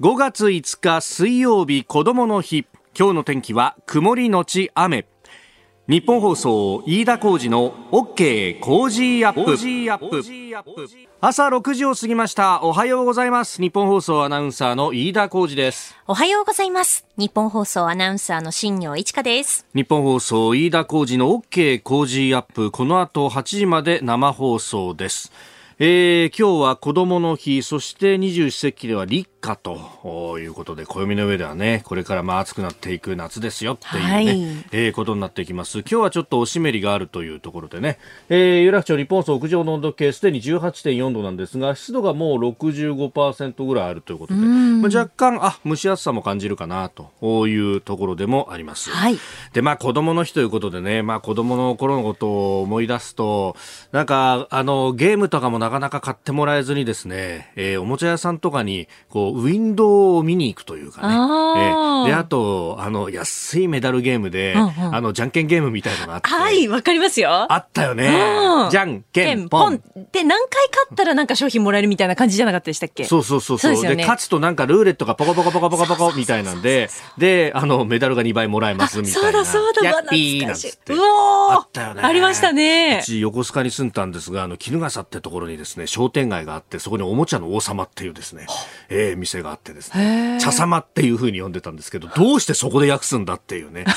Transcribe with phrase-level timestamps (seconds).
[0.00, 2.66] 5月5日水曜日子供の日。
[2.98, 5.06] 今日の天気は曇りのち雨。
[5.86, 9.56] 日本放送飯田浩二の OK コージーアップ。
[11.20, 12.64] 朝6時を過ぎました。
[12.64, 13.62] おはようございます。
[13.62, 15.94] ニッポン放送アナウンサーの飯田浩司です。
[16.08, 17.06] おはようございます。
[17.16, 19.64] ニッポン放送アナウンサーの新行市佳です。
[19.76, 22.72] 日本放送飯田浩二の OK コージーアップ。
[22.72, 25.30] この後8時まで生放送です。
[25.80, 34.28] えー、今日は子供の日、そして二十四節気では立夏ということで、暦の上ではね、これからまあ暑くなっていく夏ですよっていうね、はい、
[34.72, 35.80] えー、ことになっていきます。
[35.80, 37.98] 今日はちょっとお湿りがあるというところでね、
[38.30, 48.90] えー、有楽町日本総屋上の温度計すでに18.4度なんですが、湿度がもう65%ぐらいあるということで、まあ、若干、あ、蒸し暑さも感じるかなというところでもあります。
[48.90, 49.18] はい、
[49.52, 53.56] で、まあ子供の日ということでね、まあ子供の頃のことを思い出すと、
[53.92, 61.08] なんか、あの、ゲームとかもなかなか買ってもらえずにですね、えー、おもちゃ屋さんとかに、こう、ウィンドウを見に行くというかね。
[61.10, 66.28] あえー、で、あと、あの、安いメダルゲームで、うんうん、あの、じゃんけんゲームみたいのがあって。
[66.28, 67.52] はい、わかりますよ。
[67.52, 68.12] あったよね。
[68.70, 69.82] じゃんけんぽん。
[70.12, 73.04] で、何回勝ったらなんか商品もらえるみたいな感じじゃなかったでしたっけ？
[73.04, 73.82] そうそうそうそう。
[73.82, 79.20] で、ね、勝つとなんかルーレットがポコポコポコポコポコみたいなんで、で、あの、メダルが2倍もらえますみたいな。
[79.22, 80.94] そうだそうだ、やっぴーなんつって。
[81.50, 82.02] あったよね。
[82.02, 83.00] ありましたね。
[83.02, 88.46] うち横須賀に住んだんですが、あの、衣笠ってところにですね、商店街があって、そこにおもちゃの王様っていうですね、
[88.88, 93.84] えー、店があってですね、茶様っていうふうに呼んでたんですけど、どうしてそこで訳すんだっていうね。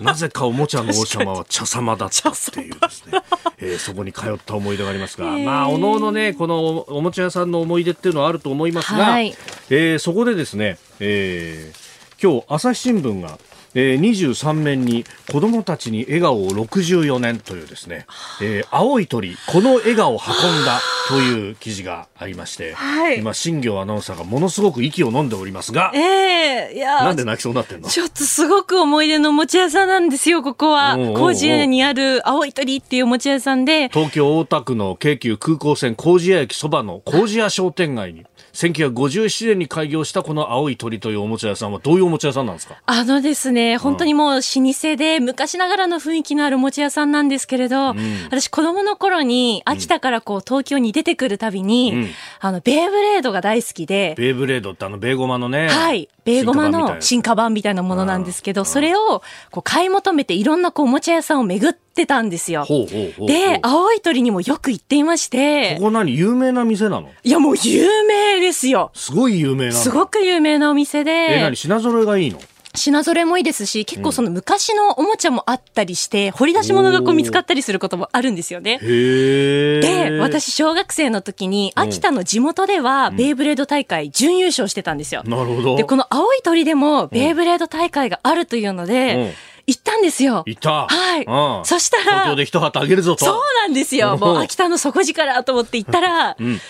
[0.00, 3.22] なぜかおもちゃの王様は茶様だったっていうですね、
[3.56, 9.34] えー、そこに通った思い出がありますが、まあ、おのおのね、このおもちゃ屋さんの思い出っていうのはあると思いますが、はい、
[9.70, 13.38] えー、そこでですね、えー、今日朝日新聞が
[13.78, 18.06] えー、23面に子供たちに笑顔を64年というですね、
[18.40, 27.88] えー、青い鳥、この笑顔を運んだという記事がありまして、はい、今、新業アナウンサーがものすごく息を飲んでおりますが、ええー、いやなんで泣きそうになってんの？
[27.88, 30.96] ちょっとすごく思い出のおもちゃ屋さんなんですよ、ここは。
[31.14, 33.90] 工事屋にある青い鳥っていうおもちゃ屋さんで。
[33.92, 38.24] 東京大田区の京急空港線工事屋駅そばの工事屋商店街に。
[38.56, 42.76] 1957年に開業したこの青い鳥というおもちゃ屋さんはどういうおもちゃ屋さんなんですか？
[42.86, 52.08] あのですね、本当にもう老舗で昔ながらの雰囲気のあるおもちゃ屋さんなんですけれど、うん、私子供の頃に秋田からこう東京に出てくるたびに、うん、
[52.40, 54.14] あの、ベイブレードが大好きで。
[54.16, 55.68] ベイブレードってあの、ベーゴマのね。
[55.68, 56.08] はい。
[56.26, 62.66] ベーゴマの進化版みたいなものなんですけど、それをこう買い求めていろんなこうおもちゃ屋さんを巡ってたんですよ。
[62.68, 65.76] で、青い鳥にもよく行っていまして。
[65.76, 67.08] ここ何有名な店なの？
[67.22, 68.90] いやもう有名ですよ。
[68.92, 71.10] すごい有名なすごく有名なお店で。
[71.12, 72.40] え、何品揃えがいいの？
[72.76, 78.78] 品揃えもいいですし、結構その昔のおもちゃもあったりして、掘り出し物がこう見つかったりすることもあるんですよね。
[78.78, 85.22] で、私小学生の時に、秋田の地元では、ベイブレード大会準優勝してたんですよ。
[85.24, 85.76] なるほど。
[85.76, 89.34] で、この青い鳥でも、ベイブレード大会があるというので、
[89.66, 90.44] 行ったんですよ。
[90.46, 91.24] 行ったはい。
[91.24, 93.24] うん、そしたら、東京で一旗あげるぞと。
[93.24, 94.16] そうなんですよ。
[94.16, 96.60] もう秋田の底力と思って行ったら、うん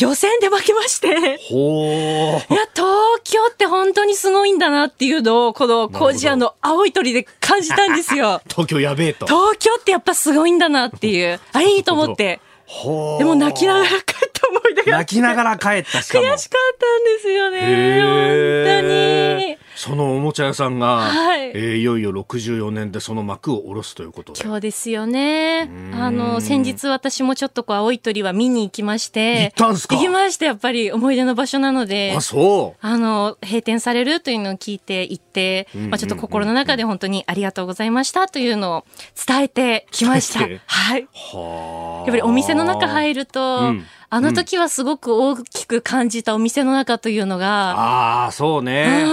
[0.00, 1.38] 予選で負けまして。
[1.48, 2.86] ほいや、東
[3.24, 8.40] 京って本当にすごいんだなっていうのを、この工事屋の青い鳥で感じたんですよ。
[8.48, 9.26] 東京やべえと。
[9.26, 11.40] 東京ってやっぱすごいんだなっていう。
[11.52, 12.40] あ、いいと思って。
[13.18, 14.00] でも泣きながら帰っ
[14.32, 16.26] た思い出が泣きながら帰ったしかも。
[16.26, 17.60] 悔しかったんですよね。
[18.00, 19.61] 本当に。
[19.74, 24.40] そのおもちゃ屋さんが、はい、えー、いよいよ64年でその幕を下ろすということで。
[24.42, 25.70] 今日ですよね。
[25.94, 29.44] あの、先日私もちょっとこう、青い鳥は見に行きまして。
[29.44, 29.96] 行ったんすか？
[29.96, 32.14] 行きまして、やっぱり思い出の場所なので。
[32.16, 32.86] あ、そう。
[32.86, 38.84] あの、閉店されるというのを聞いて行って、まあちょっと心の中で本当にありがとうございましたというのを
[39.26, 40.40] 伝えてきました。
[40.40, 40.46] は
[40.98, 41.08] い。
[41.12, 43.84] はやっぱりお店の中入ると、うん
[44.14, 47.70] あの時はすごく大きく感じたお店の中というのが。
[47.70, 49.06] ああ、そうね。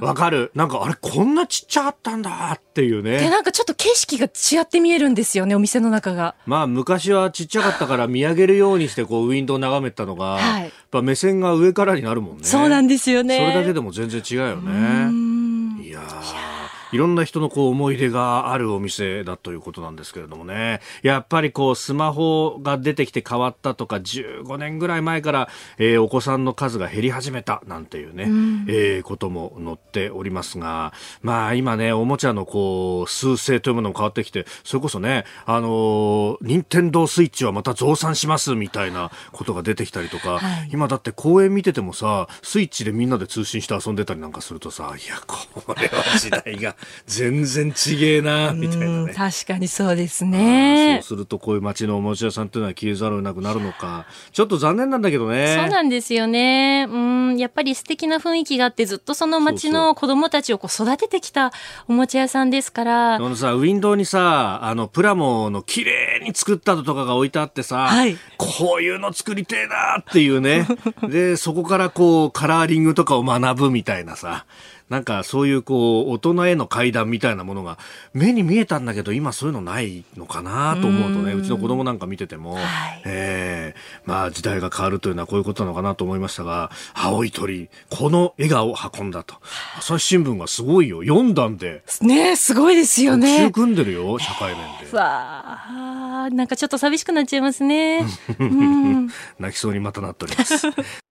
[0.00, 0.50] わかる。
[0.56, 3.18] なんか、あれ、こんなちっちゃかったんだっていうね。
[3.18, 6.34] で、なんかちょっと景色が違って見えるんですよね、お店の中が。
[6.46, 12.42] まあ、昔はちっちゃかったから見上げるようにして、こう、ウィンドウ眺めたのが、はい、やっぱ目線が上からになるもんね。
[12.42, 13.36] そうなんですよね。
[13.36, 15.84] それだけでも全然違うよね。
[15.84, 16.49] いやー。
[16.49, 16.49] い
[16.96, 20.80] ろんな人のこう思い出があるお店だということなんですけれどもね。
[21.02, 25.48] やっぱりこうスマホが出てきて変わったとか15年ぐらい前から、
[25.78, 30.92] えー、お子さんの数が減り始めたなんていうね、うん、えー、ことも載っておりますが、
[31.22, 46.76] まあ今ね、おもちゃのこう、数勢というものも変わってきて、それこそね、あのー、任天堂スイッチはまた増産しますみたいなことが出てきたりとか、はい、今だって公園見ててもさ、スイッチでみんなで通信して遊んでたりなんかするとさ、いや、これは時代が
[47.06, 49.14] 全然ちげえな、みたいなね。
[49.14, 51.00] 確かにそうですね。
[51.02, 54.06] そうするとこういう街のおもちゃ屋さんっていうのは消えざるをなくなるのか。
[54.32, 55.56] ちょっと残念なんだけどね。
[55.58, 56.86] そうなんですよね。
[56.90, 61.52] うん、やっぱり素敵な雰囲気があって、ずっとその街の子供たちをこう育ててきた
[61.88, 63.14] おもちゃ屋さんですから。
[63.14, 70.66] あのさ、ウィンドウにさ、あの、プラモの綺麗に作ったのとかが置いてあってさ、はい、こういうの作りてえなっていうね。
[71.08, 74.46] で、そこからこう、カラーリングとかを学ぶみたいなさ。
[74.90, 77.78] なんかそういうこう、大人への階段みたいなものが
[78.12, 89.36] 目に見えたんだけど、今そういうのないのかなと思うとね、うちの子供なんか見てても、はい、ええー、まあ時代が変わるというのはこういうことなのかなと思いましたが、青い鳥、この笑顔を運んだと。
[89.78, 91.02] 朝日新聞がすごいよ。
[91.02, 91.84] 読んだんで。
[92.00, 93.44] ねすごいですよね。
[93.44, 94.96] 特集組んでるよ、社会面で。
[94.96, 98.04] わあ、なんかちょっと寂しくなっちゃいますね。
[98.40, 99.08] うん、
[99.38, 100.66] 泣きそうにまたなっております。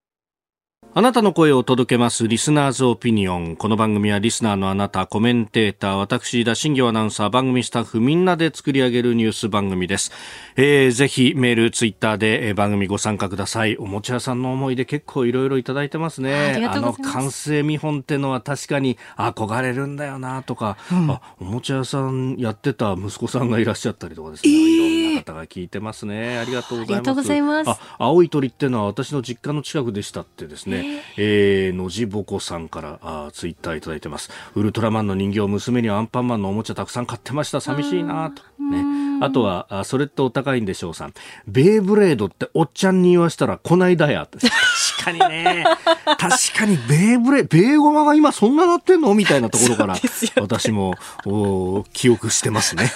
[0.92, 3.54] あなたの声を届けますリスナーズオピニオン。
[3.54, 10.10] この番組はリスナーのあなた、コメンテーター、私、田新業アナウンサー、番組スタッフみんなで作り上げるニュース番組です。
[10.56, 13.76] えー、ぜひメール、ツイッターで、えー、番組ご参加ください。
[13.76, 16.66] おもちゃ屋さんの思い出結構いろいろいただいてますね。
[16.68, 24.50] あの完成見本ってのは確かに憧れるんだよなとか、うん、あ、おもちゃ屋さんやってた息子さんがいらっしゃったりとかですね。
[24.50, 26.38] えー、方が聞いてますね。
[26.38, 26.92] ありがとうございます。
[26.92, 27.70] ありがとうございます。
[27.70, 31.02] あ、青い鳥ってのは私の実家の近くでしたってですね。
[31.16, 34.30] えー、のじぼこさんからあツイッターいただいてます。
[34.54, 37.60] ウルトラマンの人形、娘にはアンパンマンのおもちゃたくさん買ってました。
[37.60, 38.42] 寂しいなと。
[38.62, 39.00] ね。
[39.22, 41.14] あとは、あそれってお高いんでしょうさん。
[41.46, 44.26] ベイブレードっておっちゃんに言わしたらこないだや。
[45.00, 45.64] 確かにね。
[46.04, 46.18] 確
[46.56, 49.14] かにベイブレ、ベイゴマが今そんななってんの？
[49.14, 49.96] みたいなところから、
[50.40, 50.94] 私も、
[51.24, 52.92] お記憶してますね。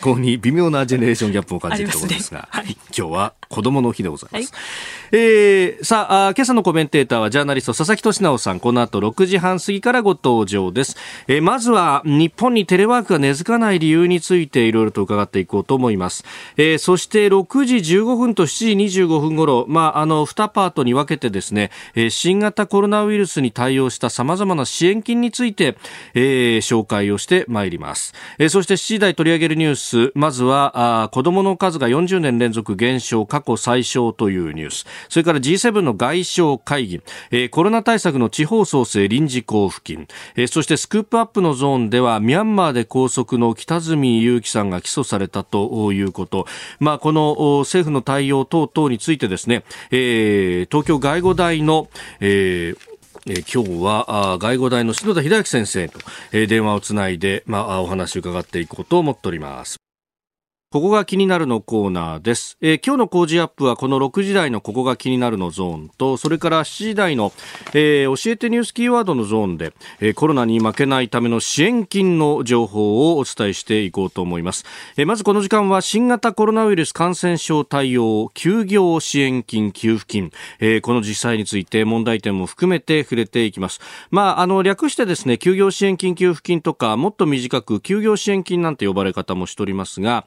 [0.00, 4.52] ここに微妙なジェネレーションギャップを感じるところですが、すねはい、今日は子供の日でございます。
[4.52, 10.96] はい、えー、さああ、今朝のコメンテーターはジャーナリスト佐々木俊直さん、この後6時半過ぎからご登場です。
[11.28, 16.24] えー、まずは日本にテレワークが根付かない理由についていろいろと伺っていこうと思います。
[16.56, 25.76] えー、そして6時15分と7時25分頃、まあ、あの、の2パートに分けてですね、え、新型コロナウイルスに対応した様々な支援金について、
[26.14, 28.12] えー、紹介をしてまいります。
[28.38, 29.74] え、そして7時台取り上げるニュー
[30.10, 34.86] ス、まずは、あ子供の数が40年連続減少、過去最小というニュース。
[35.08, 46.46] それから G7 の外相会議、え、コロナ対策の地方創生臨時交付金、え、そしてスクープアップのゾーンではミャンマーで拘束の北角裕樹さんが起訴されたということ、
[46.78, 51.88] まあ、この政府の対応等々についてですね、えー、東京外語大の、
[52.20, 52.90] えー
[53.26, 55.98] え、今日は外語大の篠田秀明先生と、
[56.32, 59.89] え、電話をつないで、まあ、お話を伺っていこうと思っております。
[60.72, 62.56] ここが気になるのコーナーです。
[62.60, 67.32] えー、今日の工事アップはこの6時台のここが気になるのゾーンと、それから7時台の、
[67.74, 74.64] えー、教えてニュースキーワードのゾーンで、えー、コロナに負けないための支援金の情報をお伝えしていこうと思います。
[74.96, 80.30] え、まずこの時間は新型コロナウイルス感染症対応休業支援金給付金、
[80.60, 83.80] え、この実際について問題点も含めて触れていきます。
[84.12, 90.26] まあ、あの、略してですね、休業支援金給付金とか、もっと短く休業支援金なんて呼ばれ方もしておりますが、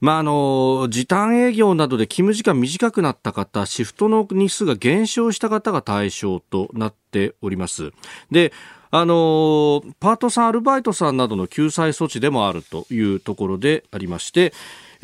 [0.00, 7.92] まあ、あの時短営業などで勤務時間短くなった方シフトの日数が減少した方が対象となっております
[8.30, 8.52] で
[8.90, 14.52] あのパートさんアルバイトさんなどの救済措置でもあるというところでありまして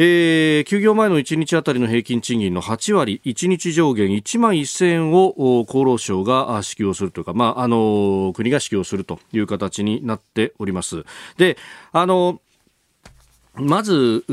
[0.03, 11.05] えー、休業前の1日あたりの平均賃金の8割、1日上限1万1000円を厚労省が支給をするというか、まあ、あの国が支給をするという形になっております。
[11.37, 11.59] で、
[11.93, 12.41] あの
[13.61, 14.25] まず、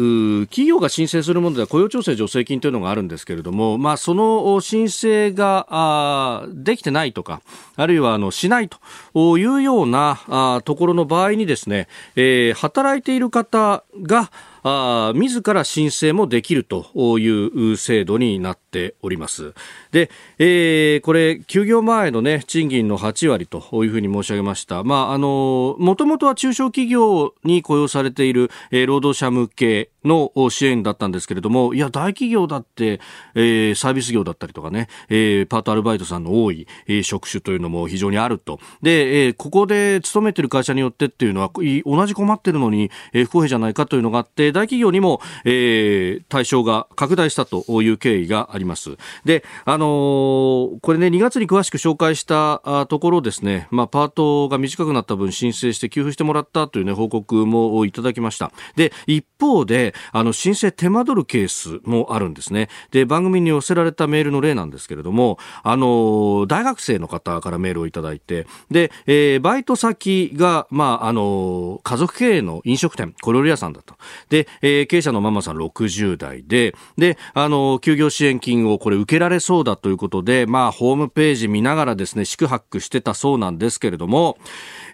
[0.50, 7.42] 企業が申請するものでは雇用調整助成金というのがあるんですけれども、まあ、その申請ができてないとか、
[7.76, 14.32] あるいはあのしないというようなところの場合にですね、えー、働いている方が
[14.64, 19.54] あ自ら申請もできるという制度になっております。
[19.92, 20.10] で、
[20.40, 24.84] えー、これ、休業前のね、賃金の8割というふうに申し上げました。
[24.84, 33.00] まあ、あの、もともとは中小企業に雇用されている、えー、労働者向けの支援だったんですけれども、いや、大企業だって、
[33.36, 38.60] えー、サービス業だったりとかね、えー、パートアルバイトさんの多い、えー、職種というのも非常にあると。
[38.82, 41.52] で、えー、ここで勤めてる会社によってっていうのは、
[41.86, 48.98] 同じ困ってるのに、えー、不公平じゃないかというのがあって、大企業にも、えー、対象が拡大したという経緯があります。
[49.26, 58.52] で、あのー、これね、2月に詳しく紹介したところですね、まあ、パートが短くなった分申請して給付してもらったというね、報告もいただきました。
[58.76, 62.70] で、一方で、あの申請手間取るケースもあるんですね。
[62.92, 73.96] で番組に寄せられたメールの例なんですけれどもあの大学生の方からメールをいただいてで、えー、バイト先が、まあ、あの家族経営の飲食店小料理屋さんだと。
[74.30, 84.38] で、えー、経営者のママさん60代でであの休業支援金をこれ受けられそうだということで、まあ、ホームページ見ながらですね宿泊してたそうなんですけれども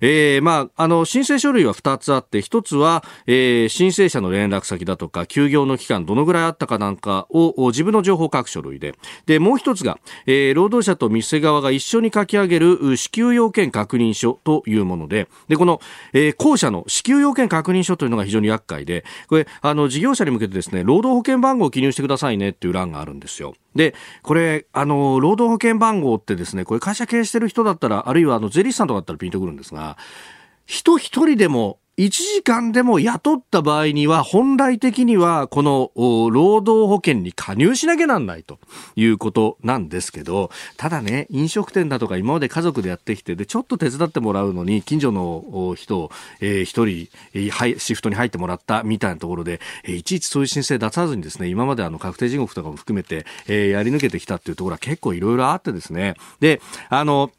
[0.05, 8.95] えー、まあ、あの、申請書類は2つあって、1つは、えー、申請者の連絡先だとか、休業の期間どのぐらいあったかなんかを自分の情報を書く書類で、
[9.27, 15.79] で、もう1つが、えー、労働者と店側が一緒に書き上げる支給要件確認書というもので、で、この、
[16.11, 23.55] えー、後者の支給要件確認書というのが非常に厄介で、これ、あの、事業者に向けてですね、労働保険番号を記入してくださいねっていう欄があるんですよ。
[23.75, 29.97] で、これ、あの、労働保険番号ってですね、これ会社経営してる人だったら、あるいはあの、税理士さんとかだったらピンとくるんですが、
[30.65, 38.57] 人一人でも1時間でも雇った場合には、本来的には、この労働保険に加入しなきゃなんないと
[38.95, 47.09] いうことなんですけど、ただね、飲食店だとか今まで家族でやってきて、で、ちょっと手伝ってもらうのに、近所の人を、え、一人、
[47.77, 57.29] シフトに入ってもらったみたいなところで、いちいちそういう申請出さずにですね、今まであの、確定地獄とかも含めて、やり抜けてきたっていうところは結構いろいろあってですね、で、あの、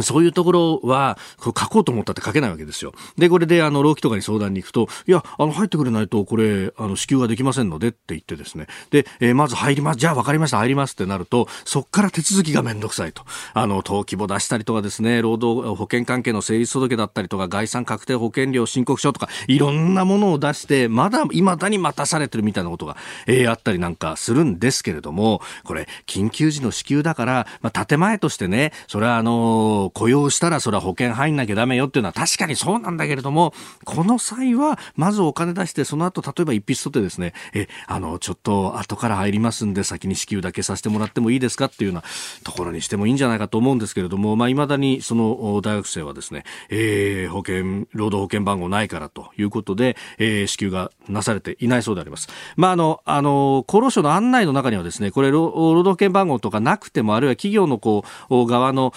[0.00, 2.94] そういうところは、書こうと思ったって書けないわけですよ。
[3.18, 8.68] で、これで、あの、労基とかに相談に行くと、いや、あの、入ってくれないと、これ、あの、支給ができませんのでって言ってですね。
[8.90, 9.98] で、えー、まず入ります。
[9.98, 13.22] じゃあ分かりました、入りますってなると、そっから手続きがめんどくさいと。
[13.52, 22.96] あの、登記簿出したりとかですね、労働保険関係の成立届だったりとか、概算確定保険料申告書とか、いろんなものを出して、まだ、未だに待たされてるみたいなことが、
[23.26, 33.52] えー、あったりなんかするんですけれども、これ、緊急時の支給だから、まあ、建前としてね、それはあの、雇用したらそれは保険入んなきゃダメよっていうのは確かにそうなんだけれども、
[33.84, 42.04] この際は、まずお金出して、その後、例えば一筆取ってですね、え、あの、ちょっと後から入りますんで、先に支給だけさせてもらってもいいですかっていうような
[42.44, 52.28] ところにしてもいいんじゃないかと思うんですけれども、まあ、未だにその大学生はですね、えー、保険、労働保険番号ないからということで、えー、支給がなされていないそうであります。
[52.56, 58.92] まあ、あの、あの、厚労省の案内の中にはですね、これ、労働保険番号とかなくても、あるいは企業のこう、側の、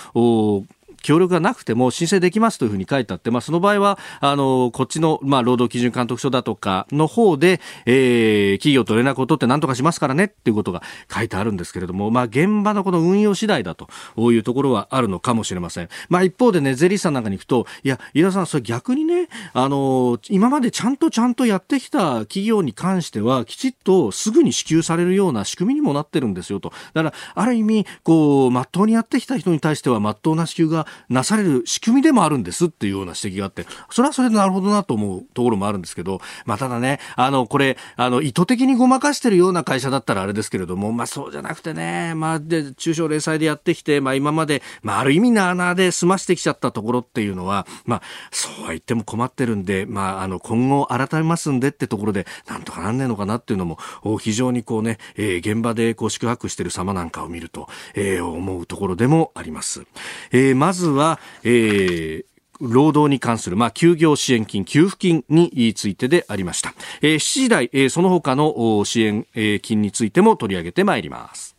[1.06, 10.82] 協力がなくても申請できますというふうに書いてあって、まあ、その場合は、あの、こっちの、まあ、労働基準監督署だとかの方で、えー、企業と連絡を取って何とかしますからねっていうことが
[11.14, 15.90] 書いてあるんですけれども、まあ、現場のこの運用次第だというところはあるのかもしれません。
[16.10, 26.74] まあ、一方でね、ゼリーさんなんかに行くと、いや、飯田さん、それ逆にね、あの、今までちゃんとちゃんとやってきた企業に関しては、きちっとすぐに支給されるような仕組みにもなってるんですよと。
[26.96, 53.78] だから、ある意味、こう、まっとうにやってきた人に対しては、まっとうな支給がなされる仕組みでもあるんですっていうような指摘があって、それはそれでなるほどなと思うところもあるんですけど、まあ、ただね、あの、これ、あの、意図的にごまかしてるような会社だったらあれですけれども、まあ、そうじゃなくてね、まあ、で、中小零細でやってきて、まあ、今まで、まあ、ある意味な穴で済ましてきちゃったところっていうのは、まあ、そうは言っても困ってるんで、まあ、あの、今後改めますんでってところで、なんとかなんねえのかなっていうのも、
[54.20, 59.86] 非常にこうね、えー、現場でこう宿泊してる様なんかを見ると、えー、思うところでもあります。
[60.32, 62.26] えー、まずは、えー、
[62.60, 66.74] 労働に関する、まあ、休業支援金、給付金についてでありました。
[67.02, 71.56] えー、7時台、えー、その他の支援、えー、金についても取り上げてまいります。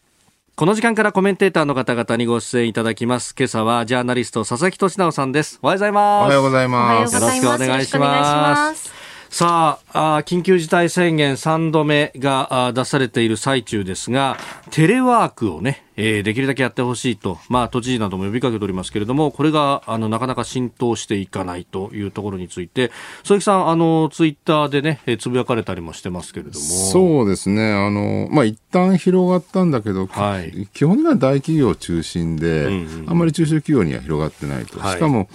[0.56, 3.34] この時間からコメンテーターの方々にご出演いただきます。
[3.38, 5.58] 今朝はジャーナリスト佐々木俊直さんです。
[5.60, 6.24] おはようございます。
[6.24, 7.14] おはようございます。
[7.14, 8.95] よろしくお願いします。
[9.36, 14.38] さあ緊急事態宣言3度目が出されている最中ですが、
[14.70, 22.90] テレワークをね、えー、できるだけやってほしいと、まあ、都知事なども呼びかけておりますけれども、これがあのなかなか浸透していかないというところについて、
[23.24, 26.64] 鈴木さん、あのツイッターでね、つぶやかれたりもしてますけれども。
[26.64, 34.78] そうですね、あのまあ一旦広がったんだけど、はい、基本的には大企業中心で、うんうん、あんまり中小企業には広がってないと。
[34.78, 35.28] しかも、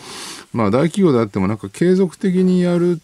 [0.53, 2.99] まあ、大企業であっても、なんか継続的にやる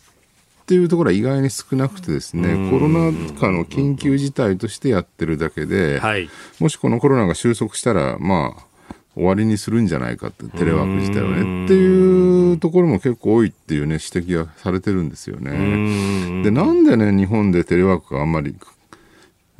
[0.67, 8.65] っていうところは意外に少なくてですね、コロナ禍の緊急事態としてやってるだけで、はい、もしこのコロナが収束したら、まあ、
[9.15, 11.63] 終わりにするんじゃないかって、テレワーク自体はね。
[11.63, 16.43] っていうところも結構多いっていうね、指摘がされてるんですよね。
[16.43, 18.53] で、なんでね、日本でテレワークがあんまり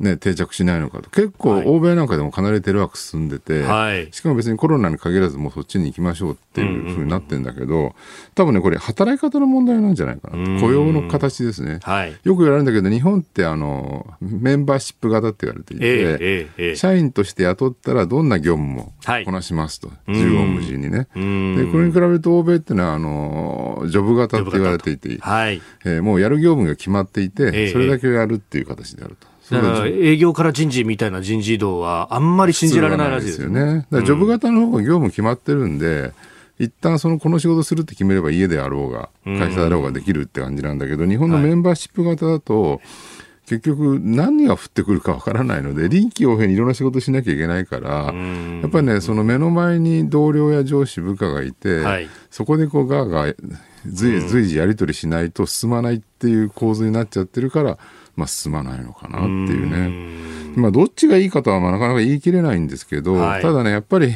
[0.00, 1.10] ね、定着しないのかと。
[1.10, 7.94] 結構、欧米なんかでもかなりテレワーク進んでて、はい、しかも別にコロナに限らずもうそっちに行きましょうっていうふうになってるんだけど、
[8.34, 10.66] 多分ね、これ働き方の問題なんじゃないかなと。
[10.66, 11.80] 雇用の形ですね。
[11.82, 18.92] はい、よく言われるんだけど、日本ってあの、メンバーシップ型って言われていて、えーえー、社員として雇ったらどんな業務も
[19.24, 19.88] こなしますと。
[20.06, 21.08] 縦横無尽にね。
[21.14, 29.26] で、これに比べると欧米っていうのは、あの、ジョブ型って言われていて、はいえー、もうやる業務が決まっていて、それだけをやるっていう形であると。
[29.50, 33.60] だから営業から人事みたいな人事異動はあんまり信じられないらしいですよね。
[33.60, 36.12] だからジョブ型の方が業務決まってるんで、
[36.58, 42.80] 一旦そのこの仕事するって決めれば家であろうが会社だろうができるって感じなんだけど、日本のメンバーシップ型だと、
[43.48, 53.36] 結局何が降ってくるかわからないので臨機応変にいろんな仕事しなきゃいけないからやっぱりねその目の前に同僚や上司部下がいて、はい、そこでこうガーガー
[53.86, 57.78] 随随時やり取りしないと進まないっていう構図になっちゃってるから
[58.18, 60.56] まあ、進まないのかなっていうね。
[60.56, 64.12] まあ、どっちがいいかとはまあなかなか言い切れないんですけど、はい、ただね、やっぱり、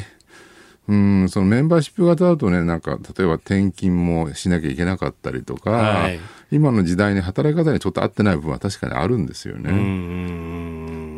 [0.89, 6.19] うん、そのメンバーシップ型だとね、なんか、例えば転勤もしなきゃいけなかったりとか、はい、
[6.51, 9.71] 今の時代に働き方にちょっと合ってない部分は確かにあるんですよね。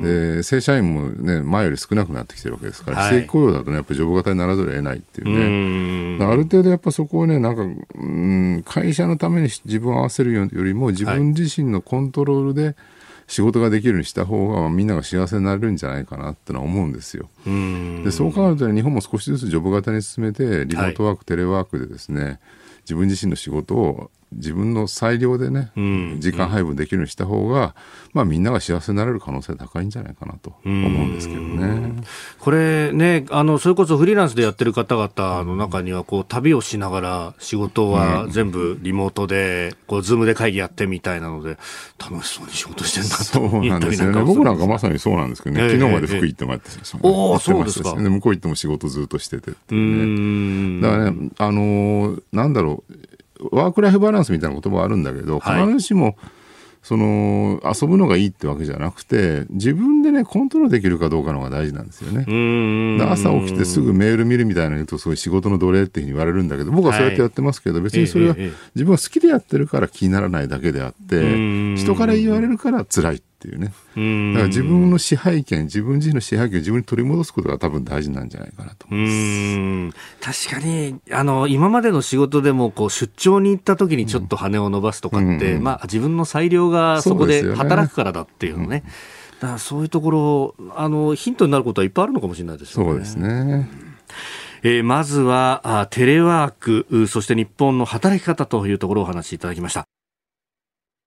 [0.05, 6.25] で、正社員もね、前より少なくなってきてるわけですから、はい、非正規雇用だとね、やっぱりジョブ型にならざるを得ないっていうね。
[6.25, 12.75] うある程度やっぱそこをね、なんか、うん、会社のために自分を合わせるよりも、自分自身のコントロールで、
[13.27, 17.27] 仕事ができるようにした方がみんなが幸せになれるんじゃないかなってのは思うんですよ。
[17.45, 22.39] でそう考えると、ね、日本も少しずつジョブ型に進めてリモートワーク、はい、テレワークでですね
[22.81, 27.75] 自分自身の仕事を自分の裁量でね、うん、時間配分できるようにした方が、
[28.13, 32.03] まあみんなが幸せになれる可能性高いんじゃないかなと思うんですけどね。
[32.39, 41.57] これね、あの、それこそフリーランスでやってる方々の中には、こう、旅をしながら仕事は全部リモートで、こう、ズームで会議やってみたいなので、
[41.99, 44.23] 楽しそうに仕事してんだそうなんですよね。
[44.23, 47.95] 僕なんかまさにそうなんですけどね、昨日まで福井行ってもらって、えー、おおそうですか。
[47.95, 50.81] 向こう行っても仕事ずっとしててってね。
[50.81, 52.93] だからね、あのー、なんだろう、
[53.51, 56.17] ワークライフバランスみたいな言葉あるんだけど、必ずしも、
[56.85, 63.01] その遊ぶのがいいってわけじゃなくて自分でねコントロールできるかどうかのが大事なんですよね。
[63.03, 73.15] 朝起きてすぐメール見るみたいなの言うとそういう仕事の奴隷っていうふうに言われるんだけど僕はそうやってやってますけど、はい、別にそれは自分は好きでやってるから気にならないだけであって人から言われるから辛い。
[73.15, 73.67] っていうね。
[73.67, 73.71] だ
[74.39, 80.45] から自分の支配権、自分自身の支配権を自分に取り戻すことが多分大事なんじゃないかなと思います。
[80.49, 88.83] 確かに、あの、今までの仕事でも、こう、出張に行った時にちょっと羽を伸ばすとかって、うん、まあ、自分の裁量がそこで働くからだっていうのね。
[89.39, 92.85] だからそういうところ、あの、ヒントになることはいっぱいあるのかもしれないですね。
[92.85, 93.69] そうですね。
[94.67, 99.87] えー、まずはあテレワークそして日本の働き方というところをお話しいただきました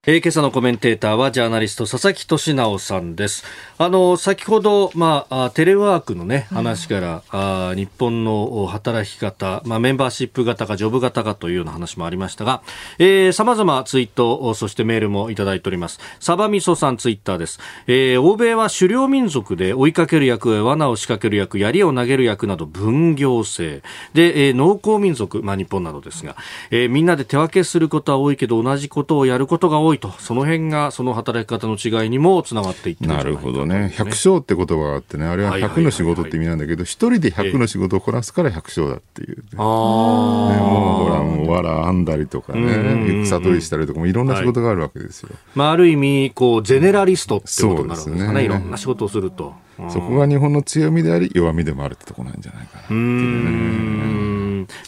[0.07, 3.45] えー、今朝のコメンテーターはジャーナリスト佐々木俊直さんです。
[3.79, 12.63] あの先ほどまあテレワークのね話から、うん、あ日本の働き方まあメンバーシップ型かジョブ型かというような話もありましたが、
[13.01, 15.99] えー、様々ツイートそしてメールもいただいております。
[16.21, 17.59] サバミソさんツイッターです。
[17.89, 23.83] えー、欧米は狩猟民族で追いかける役、罠を仕掛ける役、槍を投げる役など分業制
[24.15, 26.37] で、えー、農耕民族まあ日本などですが、
[26.71, 45.31] えー、みんなで手分けすることは多いけど同じことをやることが多い多いと、その辺がその働き方の違いにもつながっていってなるほどね、百姓って言葉があってね、あれは百の仕事って意味なんだけど、一、人で百の仕事をこなすから百姓だっていう、ね、あね、もうほら、もうわら編んだりとかね、草取りしたりとか、もいろんな仕事があるわけですよ。
[45.33, 48.45] はい、まあ、ある意味、こう、ゼネラリストってことになるんですかね、ね。
[48.45, 49.55] いろんな仕事をすると。
[49.91, 54.28] そこが日本の強みであり、弱みでもあるってとこなんじゃないかなっていうね。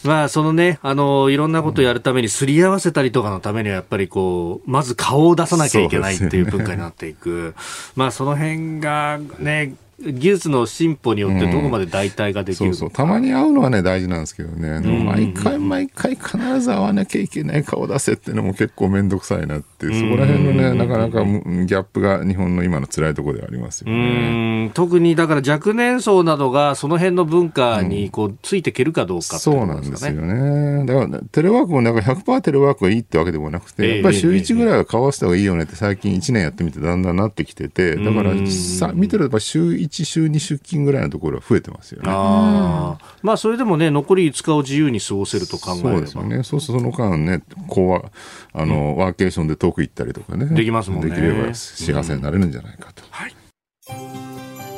[0.03, 7.55] まあ、そのね、あの、いろんなことをやるために、すり合わせたりとかのためには、やっぱりこう、まず顔を出さなきゃいけないっていう文化になっていく。
[7.95, 12.95] まあ、その辺がね、技術の進歩によってどこまで代替ができる、うん、そうそう。
[12.95, 24.71] たまに会うのはね大事なんですけどね、毎回毎回必ず会わなきゃいけない顔出せっていうのも結構面倒くさいなってそこら辺のねなかなかギャップが日本の今の辛いところではありますよね。
[24.73, 30.85] 特にだから若年層などがその辺の文化にこうついていけるかどうか、ね、そうなんですよね。
[30.85, 42.09] だから、ね、テレワークもなんか100%テレワークがいいってわけでもなくて、やっぱり週1ぐらいは顔合わせた方がいいよねって最近1年やってみてだんだんなってきててだからさ見てると週1週2週金ぐらいのところは増えてますよね。
[42.11, 48.11] あまあ、それでもね、残り5日を自由に過ごせると考えればそうですよね、そうするとその間ね、こうは
[48.53, 51.09] あの、うん、ワーケーションで遠く行ったりとかね、できますもんね。
[51.09, 53.03] できれば幸せになれるんじゃないかと。
[53.03, 53.35] うん、はい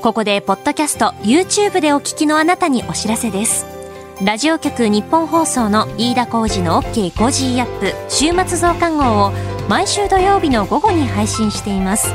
[0.02, 3.66] ここで、ポッドキャスト、YouTube でお聞きのあなたにお知らせです。
[4.22, 9.32] ラジオ局日本放送の飯田浩二の OK コージーアップ週末増刊号を
[9.70, 12.14] 毎週土曜日の午後に配信しています。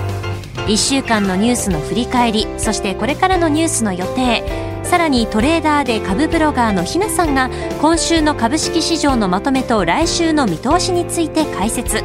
[0.66, 4.42] 1週間のニュースの振り返りそしてこれからのニュースの予定。
[4.83, 12.03] さらにトレーダーで株ブロガーのひなさんが今週の株式市場のまとめと来週の見通しについて解説。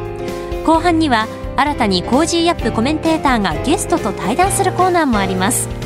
[0.66, 5.83] 後半には新たに Cozy up コメンテーターがゲストと対談するコーナーもあります。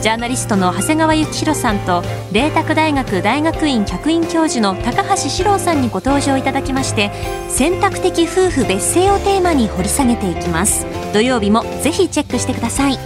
[0.00, 7.10] ジャーナリストの長谷川幸洋さんと麗澤大学大学院客員教授の高橋史郎さんにご登場いただきまして
[7.50, 10.86] 選択的夫婦別姓をテーマに掘り下げていきます。
[11.12, 12.98] 土曜日もぜひチェックしてください。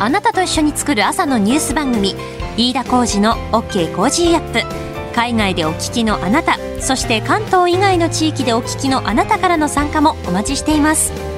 [0.00, 2.16] あなたと一緒に作る朝のニュース番組
[2.56, 4.84] 飯田浩二の OK コージーアップ。
[5.14, 11.33] 海外でお聞きのあなたそして関東以外の地域でお聞きのあなたからの参加もお待ちしています。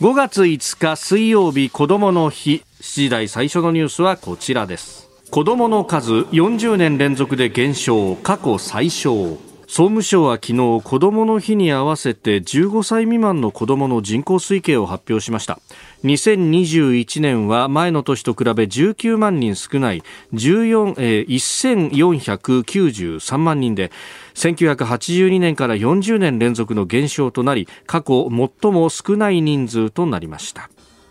[0.00, 2.64] 5月5日水曜日子どもの日。
[2.80, 5.08] 7時台最初のニュースはこちらです。
[5.30, 9.38] 子どもの数40年連続で減少過去最少。
[9.68, 15.60] 総務省は昨日子どもの日に合わせて15歳未満の子どもの人口推計を発表しました。
[16.04, 20.02] 2021年は前の年と比べ19万人少ない
[20.34, 23.90] 14、えー、1493万人で
[24.34, 28.28] 1982年から40年連続の減少となり過去
[28.62, 30.68] 最も少ない人数となりました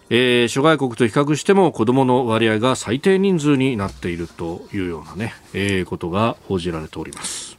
[0.10, 7.52] えー、諸外国と比較しても子どもの割合が最低人数になっているというようなね、えー、ことが報じられております。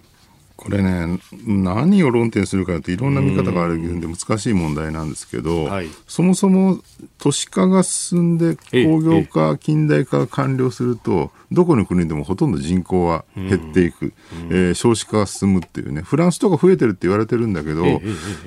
[0.64, 6.78] これね、何を論点するかっていろんな見方があるんで難しい問題なんですけど、はい、そもそも
[7.18, 14.12] 都市化が進んで工業化、近代化が完了すると、どこの国でもほとんど人口は減っていく、うん、
[14.50, 18.00] えー、少子化が進むっていうね、フランスとか増えてるって言われてるんだけど、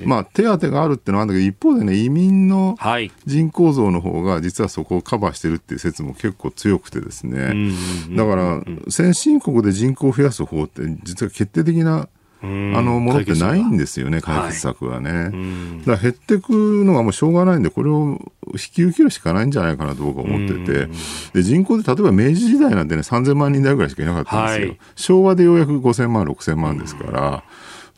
[0.04, 2.76] まあ、手当があるってのはあるんだけど、一方でね、移民の
[3.24, 5.76] 人口増の方が実はそこをカバーしてるってい。
[5.76, 7.72] う説も結構強くてですね、
[8.10, 12.07] だから、先進国で人口を増やす方って、実は決定的な
[12.40, 15.10] あのものってないんですよね、解決策はね。
[15.10, 16.50] はい、だ減っていく
[16.84, 18.18] のはもうしょうがないんで、これを
[18.52, 20.88] 引き受けるしかないんじゃないかなと僕は思ってて、
[21.34, 24.68] で人口で例えば明治時代なんてね、3000万人台ぐらいしかいなかったんですよ。
[24.68, 27.42] はい、昭和でようやく5000万、6000万ですから。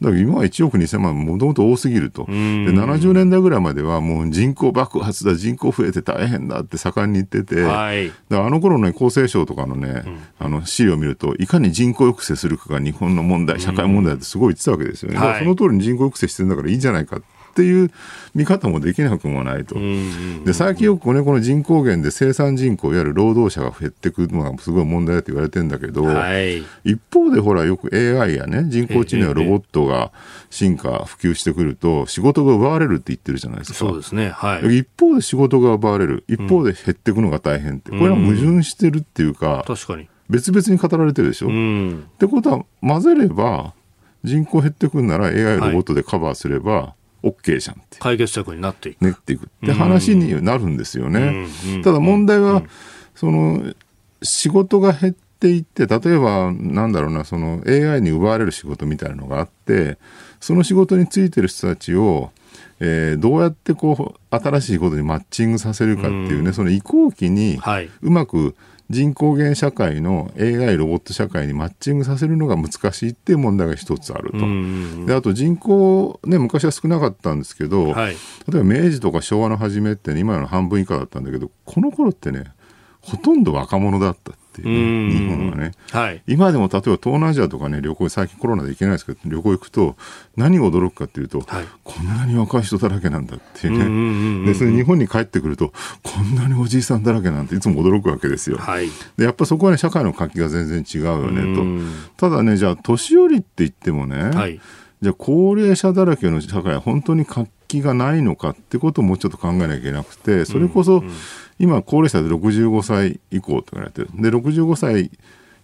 [0.01, 2.25] だから今は1億2000万、もともと多すぎると。
[2.25, 15.19] で、70年代ぐらいまではもう人口爆発だ、人口増えて大変だって盛んに言ってて、はい、だあの頃の、ね、厚生省とかのね、うん、あの資料を見ると、いかに人口抑制するかが日本の問題、社会問題ってすごい言ってたわけですよね。
[15.19, 17.91] はい、その通りに人口抑制してるんだからいいんじゃないかっていう
[18.35, 19.75] 見方もできなくもないと。
[20.45, 30.13] で最近よくねこの人口減で生産人口いわゆる労働者が減ってくるのがすごい問題だと言われてるんだけど、はい、一方でほらよく AI やね人工知能やロボットが
[30.51, 33.79] 進化普及してくると仕事が奪われるって言ってるじゃないですか。
[33.79, 34.31] そうですね。
[34.31, 34.79] はい。
[34.79, 41.49] 一方で仕事が奪われる一方で減っていくのが大変って、これは矛盾してるっていうか、確かに別々に語られてるでしょ。
[41.49, 43.75] うん、ってことは混ぜれば
[44.25, 47.99] 人口減ってくるなら AI ロボットでカバーすれば、はい OK じゃんって。
[47.99, 49.05] 解決策になっていく。
[49.05, 51.47] ねっていくって話になるんですよね。
[51.85, 52.63] ただ問題は、
[53.15, 53.75] その
[54.23, 59.99] 仕事が減っていって例えばなんだろうなその AI に奪われる仕事みたいなのがあって
[60.41, 62.31] その仕事についてる人たちを
[62.83, 67.61] えー、どうやってこう新しいことにマッチングさせるかっていうね、うん、その移行期に
[68.01, 68.57] うまく
[68.91, 74.39] 人口減社会の AI ロボット社会にマッチングさせるのが難しいっていう問題が一つあると。
[75.07, 78.17] であと人口、ね、昔は少なかったんですけど、はい、
[78.53, 82.53] 例えば明治とか昭和の初めって、ね、今の半分以下だったんだけどこの頃ってね
[83.03, 89.97] ほとんど若者だったっていう、ね、日本はね、はい、今でも例えば東南アジアとかね旅行最近コロナで行けないですけど旅行行くと
[90.37, 94.53] 何が驚くかっていうと、はい、こんなに若い人だらけなんだっていうね。
[94.53, 98.59] でそれ日本に帰ってくるとこんなにおじいさんだらけなんていつも驚くわけですよ。
[98.59, 101.55] はい、でやっぱそこはね社会の活気が全然違うよね
[102.19, 102.29] と。
[102.29, 104.61] ただねじゃあ年寄りって言ってもね、はい、
[105.01, 111.15] じゃあ高齢者だらけの社会は本当に活気がないのかってことをもうちょっと考えなきゃいけなくてそれこそ、うんうん
[111.61, 114.09] 今、高齢者で65歳以降と言われてる。
[114.15, 115.11] で、65歳、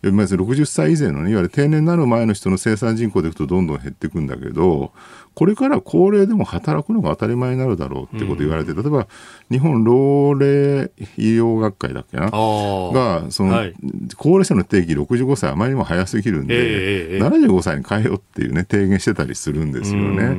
[0.02, 4.92] まず60歳以前のね、いわゆる定年になる前の人の生産人口でいくとどんどん減っていくんだけど、
[5.34, 9.06] これから高齢でも働くのが当たり前になるだろうってこと言われて、例えば
[9.50, 13.74] 日本老齢医療学会だっけな、が、その、はい、
[14.16, 20.26] 高齢者の定義65歳あまりにも早すぎるんで、えー、75歳に変えようっていうね、提言してたりするんですよね。
[20.26, 20.34] だ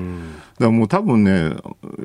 [0.60, 1.56] からもう多分ね、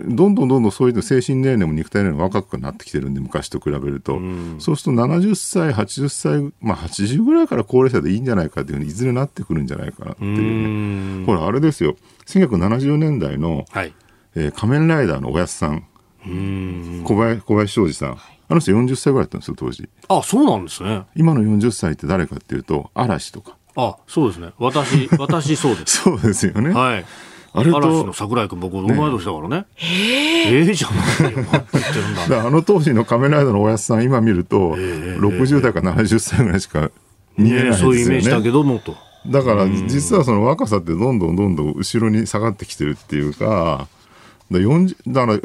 [0.09, 4.17] どんどんどんどんそういう精神年齢も肉体年齢も若くなってきてるんで、昔と比べると。
[4.17, 11.27] うん、そうすると70歳、80歳、まあ80ぐらいから高齢者でいいんじゃないかっていうふうにいずれなってくるんじゃないかなっていうね。
[11.27, 11.97] ほら、あれですよ。
[12.27, 13.95] 1970年代の、はい、
[14.35, 15.85] えー、仮面ライダーのおやすさん。
[16.29, 18.19] ん小林小林庄司さん。
[18.49, 19.89] あの人40歳ぐらいだったんですよ、当時。
[20.09, 21.05] あ、そうなんですね。
[21.17, 23.57] 今の40歳って誰かっていうと、嵐とか。
[23.77, 24.51] あ、そうですね。
[24.59, 25.97] 私、私そうです。
[26.05, 26.71] そうですよね。
[26.71, 27.05] はい。
[27.55, 29.67] あれと嵐の桜井君僕同い年だからね。
[29.77, 30.61] え。
[30.61, 32.47] えー、じゃないよ。
[32.47, 36.91] あの当時の仮面ライダーのおやつさん今見ると、えー、60代か70歳ぐらいしか
[37.37, 38.97] 見えないですよね、そういうイメージだけどもと。
[39.27, 43.87] だから実はその若さってどんどんどんどん後ろに下がってきてるっていうか
[44.51, 44.59] だ
[45.07, 45.39] だから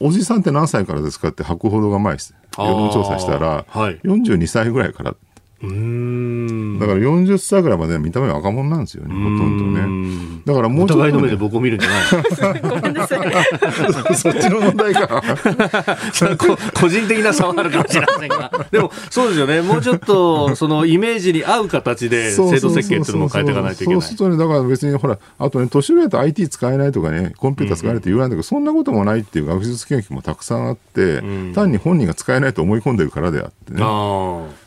[0.00, 5.14] おじさんって何歳からですかって博報堂が前世論調査したら、はい、42歳ぐらいから
[5.62, 10.42] うんだから40歳ぐらいまで見た目は若者なんですよね、ほとんどね。
[10.46, 13.20] だからもうちょっと、ね、の目で僕を見るんじゃないごめんなさい。
[14.16, 15.22] そっちの問題か。
[16.74, 18.66] 個人的な差はあるかもしれませんが。
[18.70, 19.60] でも、そうですよね。
[19.60, 24.00] もうちょっと、そのイメージに合う形で制度設計っていうのも変えていかないといけない。
[24.00, 33.82] そうするとね、だから別にほら、あとね、年上だと IT 使えないとかね、コンピューター使えないって言わないんだけど、うんうん、そんなこともないっていう学術研究もたくさんあって、うん、単に本人が使えないと思い込んでるからであってね。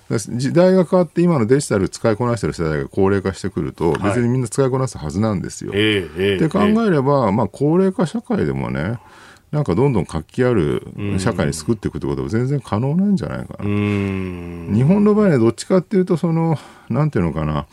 [0.10, 5.72] 時代が変わって今のデジタル使いこなしてる世代が高齢化してくると、別にみんな使いこなすはずなんですよ。
[5.72, 6.00] はい、
[6.36, 9.00] って考えれば、まあ、高齢化社会でもね
[9.52, 10.84] なんかどんどん活気ある
[11.20, 13.64] 社会に作っていくってことは全然可能なんじゃないかな。
[13.64, 16.58] 日本の場合はどっちかっていうとその
[16.90, 17.68] なんていうのかな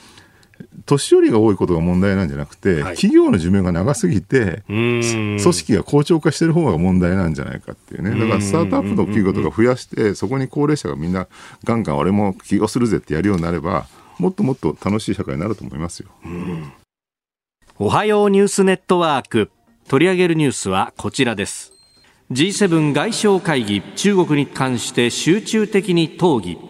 [0.87, 11.29] 年寄りが多いことが問題なんじゃなくて、はい、企業の寿命が長すぎて、組織が好調化してる方が問題なんじゃないかっていうね、だからスタートアップの企業とか増やして、そこに高齢者がみんな、
[11.65, 13.87] ガンガン俺も起業するぜってやるようになれば、
[14.19, 16.09] もっともっと楽しい社会になると思いますよ。
[17.79, 19.51] おはようニュースネットワーク。
[19.89, 21.73] 取り上げるニュースはこちらです。
[22.31, 26.70] G7 外相会議、中国に関して集中的に討議。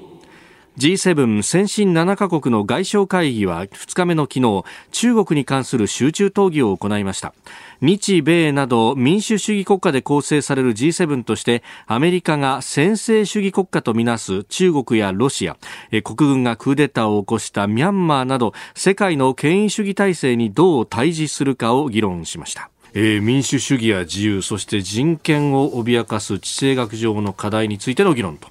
[0.80, 7.34] G7 先進7カ国の外相会議は2日目の昨日中国に関する集中討議を行いました。
[7.82, 15.58] 日米など民主主義国家で構成される G7 としてアメリカが専制主義国家とみなす中国やロシア
[16.02, 22.70] 国軍がクーデターを起こしたミャンマーなど世界の権威主義体制にどう対峙するかを議論しました。
[22.94, 28.48] えー、民主主義や自由そして人権を脅かす地政学上の課題についての議論と。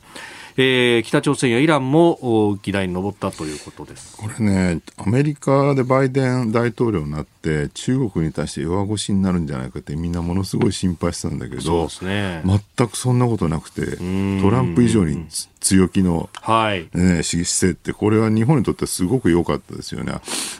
[0.57, 4.17] えー、北朝鮮やイランも議題に上ったということです。
[4.17, 13.97] これね、アメリカでバイデン大統領になって、中国に対して弱腰になるんじゃないかって、みんなものすごい心配してたんだけど、ね、全くそんなことなくて、
[14.41, 15.25] トランプ以上に
[15.61, 16.89] 強気の、はい。
[16.93, 20.13] ね、姿勢って、これは日本にとってすごく良かったですよね。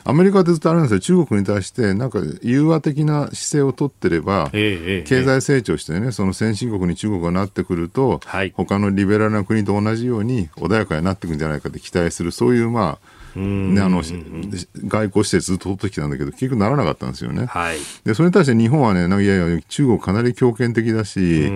[0.04, 17.46] アメリカでずっとあるんですよ、中国に対して、なんか融和的な姿勢を取ってれば、経済成長してね、その先進国に中国がなってくると、はい、他のリベラルな国と同じように穏やかになっていくんじゃないかって期待する、そういう、まあ、ね、あの外交してずっと取ってきたんだけど、結局ならなかったんですよね。
[17.46, 21.50] はい、でそれに対して日本はね、いやいや、中国かなり強権的だし、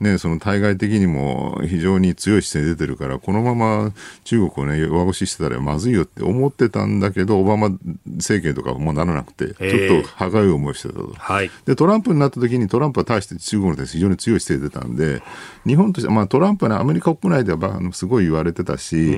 [0.00, 3.92] ね、その対外的にも非常に強い姿勢出てるから、このまま
[4.24, 7.70] 中国をね、弱腰してたらまずいよって思ってたんだけど、オバマ
[8.16, 11.12] 政権とかもならなくて、ちょっと歯がゆい思いしてたと。
[11.16, 15.22] はい、で、トランプになった時にトランプは対して中国に対して非常に強い姿勢出たんで、
[15.66, 19.14] 日本としては、まあトランプはね、アメリカ国内ではすごい言われてたし、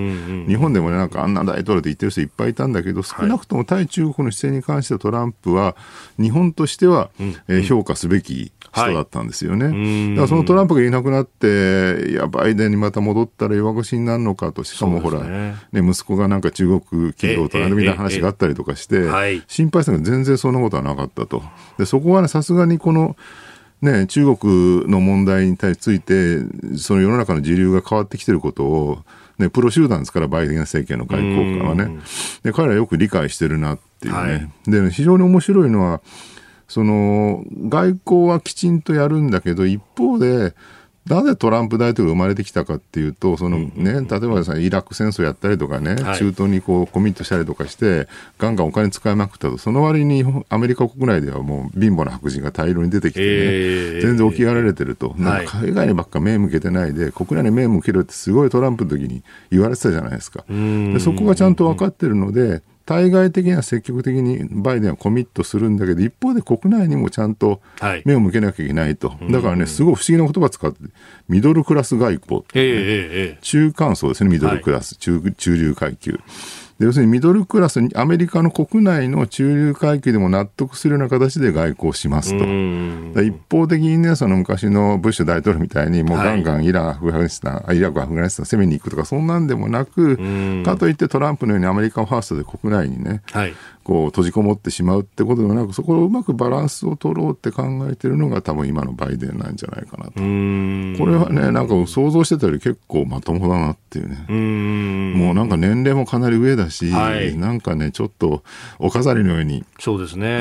[0.46, 5.76] 日本でもね、なんかあんな大統領でってる人いっぱいいたんだけど、少なくとも対中国の姿勢に関してトランプは、
[6.18, 7.10] 日本としては、
[7.48, 9.66] えー、評価すべき人だったんですよね。
[9.66, 19.08] はい、だからそのトランプがいなくなって、いや、バイデンにまた戻ったら弱腰になるのかと、しかもほら、ね、ね、息子がなんか中国企業とか、ね、みたいな話があったりとかして、
[19.48, 21.42] 心配したが全然そんなことはなかったと。
[21.78, 23.16] で、そこはね、さすがにこの、
[23.82, 26.38] ね、中国の問題に対ついて、
[26.76, 28.98] その世の中の時流が変わってきてることを、
[29.38, 31.98] ね、プロ集団ですから、バイデン政権の外交官はね。
[32.42, 34.18] で、彼らよく理解してるなっていうね。
[34.18, 36.00] はい、で、非常に面白いのは、
[36.68, 40.54] その、外交はきちんとやるんだけど、一方で、
[41.08, 60.44] なぜトランプ大統領が生まれてきたかっていうと、そのね、例えばさ、イラク戦争やったりとかね、はい、中東にこうコミットしたりとかして、ガンガンお金使いまくったと、その割にアメリカ国内ではもう貧乏な白人が大量に出てきてね、えー、全然起き上がられてると、なんか海外にばっか目向けてないで、国内に目向けるってすごいトランプの時に言われてたじゃないですか。
[60.48, 67.60] でそこがちゃんと分かってるので、対外的には積極的にバイデンはコミットするんだけど、一方で国内にもちゃんと
[68.04, 70.78] 目を向けなきゃいけないと、はい、だからね、すごい不思議な言葉使って、
[71.28, 76.20] ミドルクラス外交、ね、中間層ですね、ミドルクラス、はい、中中流階級。
[76.78, 83.22] で要するにミドルクラスに、アメリカの国内の中流階級でも納得するような形で外交しますと。
[83.22, 90.18] 一方的にね、その昔のブッシュ大統領みたいに、もうガンガンイラン、アフガニスタン、はい、イラク、アフガニスタン攻めに行くとか、そんなんでもなく、
[90.64, 93.54] かといってトランプのようにアメリカファーストで国内にね、はい、
[93.86, 100.12] こう閉じこもってしまうってことではなく、そこをうまくバランスを取ろうって考えてるのが多分今のバイデンなんじゃないかなと。
[100.12, 104.26] これはね、なんか想像してたより結構まともだなっていうね。
[104.28, 104.32] う
[105.16, 108.42] もうなんか年齢もかなり上だだし、はい、なんかね、ちょっと
[108.78, 109.64] お飾りのように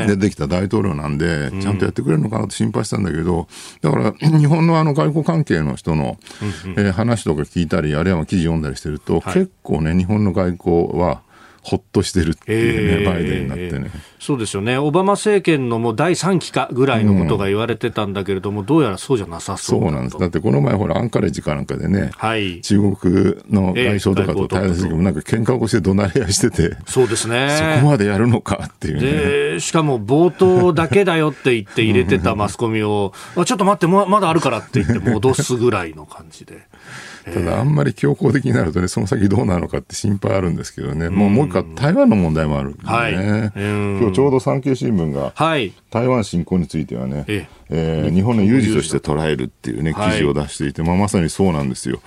[0.07, 3.47] 出てきた大統領なんで、ちゃんとやってくれるのかなと心配したんだけど、
[3.81, 6.17] だから 日本のあの外交関係の人の、
[6.77, 11.21] えー、話とか聞いたり、あるいは記事読んだりしてると、はい、結構ね、日本の外交は、
[11.65, 13.89] ほっとしてるっていうね、えー、バイデンになってね。
[14.25, 27.77] そうですよね、オバマ政権のもう第3期かぐらいのことが言われてたんだけれども、うん、どうやらそうじゃなさそうそうなんです、だってこの前、ほら、アンカレッジかなんかでね、はい、中国の外相とかと対談しても、なんか喧嘩を起こして怒鳴り合いしてて、そうですね。
[27.77, 29.01] そこまでやるのかっていうね。
[29.01, 36.63] でしかも冒頭だけだよって言って入れてたマスコミを、ちょっと待って、まだあるからって言って戻すぐらいの感じで。
[37.33, 48.09] ただ、あんまり強硬的になるとね、その先どうなのかって心配あるんですけどね、もうもう一回、台湾の問題もあるんでね、はい、今日ちょうど産経新聞が、台湾侵攻についてはね、ええ。
[48.09, 51.99] ー、日本の有事として捉えるっていうね、記事を出していて、まあ、まさにそうなんですよ。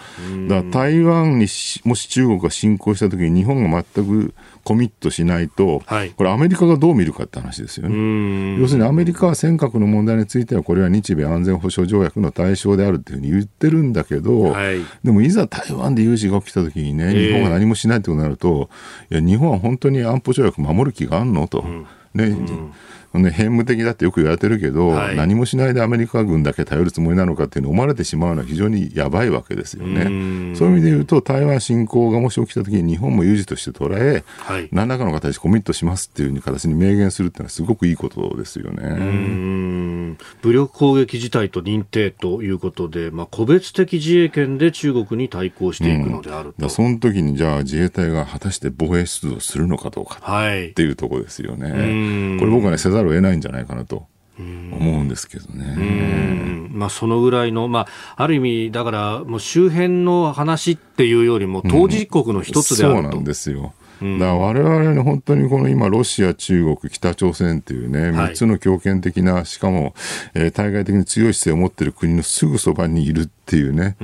[0.49, 1.47] だから台湾に
[1.85, 8.59] もし中国が侵攻したときに、日本が全くコミットしないと、はい、これ、アメリカがどう見るかって話ですよね。
[8.61, 18.71] 要するにアメリカは尖閣の問題については、これは日米安全保障条約の対象であるっていうふうに言ってるんだけど、はい、でもいざ台湾で有事が起きたときにね、日本が何もしないってことになると、
[19.11, 21.49] いや、日本は本当に安保条約守る気があるの？
[21.49, 21.63] と。
[21.63, 22.73] うんね、うん
[23.15, 30.55] ね、変務的だってよく言われてるけど、はい、何もしないでアメリカ軍だけ頼るつもりなのかっていうのを思われてしまうのは非常にやばいわけですよね。
[30.57, 40.17] そういう意味で言うと、台湾侵攻がもし起きたときに日本も有事として捉え、はい、何らかの形でコミットしますっていう形に明言するっていうのはすごくいいことですよね。
[40.43, 46.65] 武力攻撃事態と認定ということで、まあ、個別的自衛権で中国に対抗していくのであると。
[46.65, 52.39] うん、その時にじゃあ自衛隊が果たして防衛出動するのかどうかっていうところですよね。
[52.39, 54.07] これ僕はね、せざるを得ないんじゃないかなと。
[54.41, 56.69] 思うんですけどね。
[56.71, 63.75] まあ、そのぐらいの、まあ、ある意味、だから、もう周辺の話っていうよりも、当事国の一つであると、うん、そうなんですよ。
[64.01, 69.95] だから我々ね、本当にこの今、ロシア、中国、北朝鮮っていうね、3つの強権的な、しかも、
[70.35, 73.97] えー、対外的に強い姿勢を持っている国のすぐそばにいるっていうね、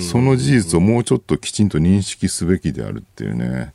[0.00, 3.72] その事実をもうちょっときちんと認識すべきであるっていうね、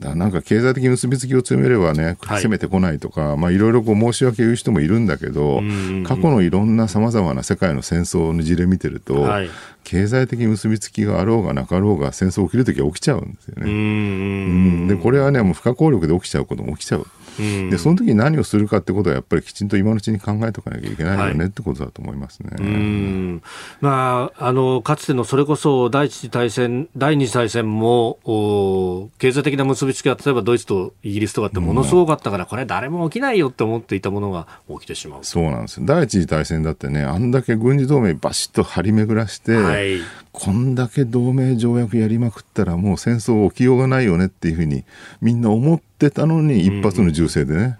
[0.00, 5.62] だなんか経済的結びつきを強めればね、攻めてこないとか、はい、まあいろいろこう申し訳言う人もいるんだけど、
[6.04, 9.50] 過去のいろんなさまざまな世界の戦争の事例見てると、はい、
[9.84, 13.70] 経済的結びつきがあろうがなかろうが戦争起きるときは起きちゃうんですよね。
[13.70, 14.88] うん。
[14.88, 17.06] でこれはねもう不可抗力で起きちゃうことも起きちゃう。
[17.38, 22.50] でその時に何をするかってことはやっぱりきちんと今のうちに考えておかなきゃいけないよね、はい、ってことだと思いますね。
[22.58, 23.42] うん。
[23.80, 35.24] まあ、あのかつてのそれこそ第一次大戦第二次大戦もお経済的な結びつきは例えばドイツとイギリスとかってものすごかったから、これ誰も起きないよって思っていたものが起きてしまう。
[35.24, 40.00] そうなんです第一次大戦だってねあんだけ軍事同盟バシッと張り巡らして、はい、
[40.32, 44.84] こんだけ同盟条約やりまくったらもう戦争起きようがないよねっていうふうに
[45.22, 47.76] みんな思ってってたのに一発の銃声でね、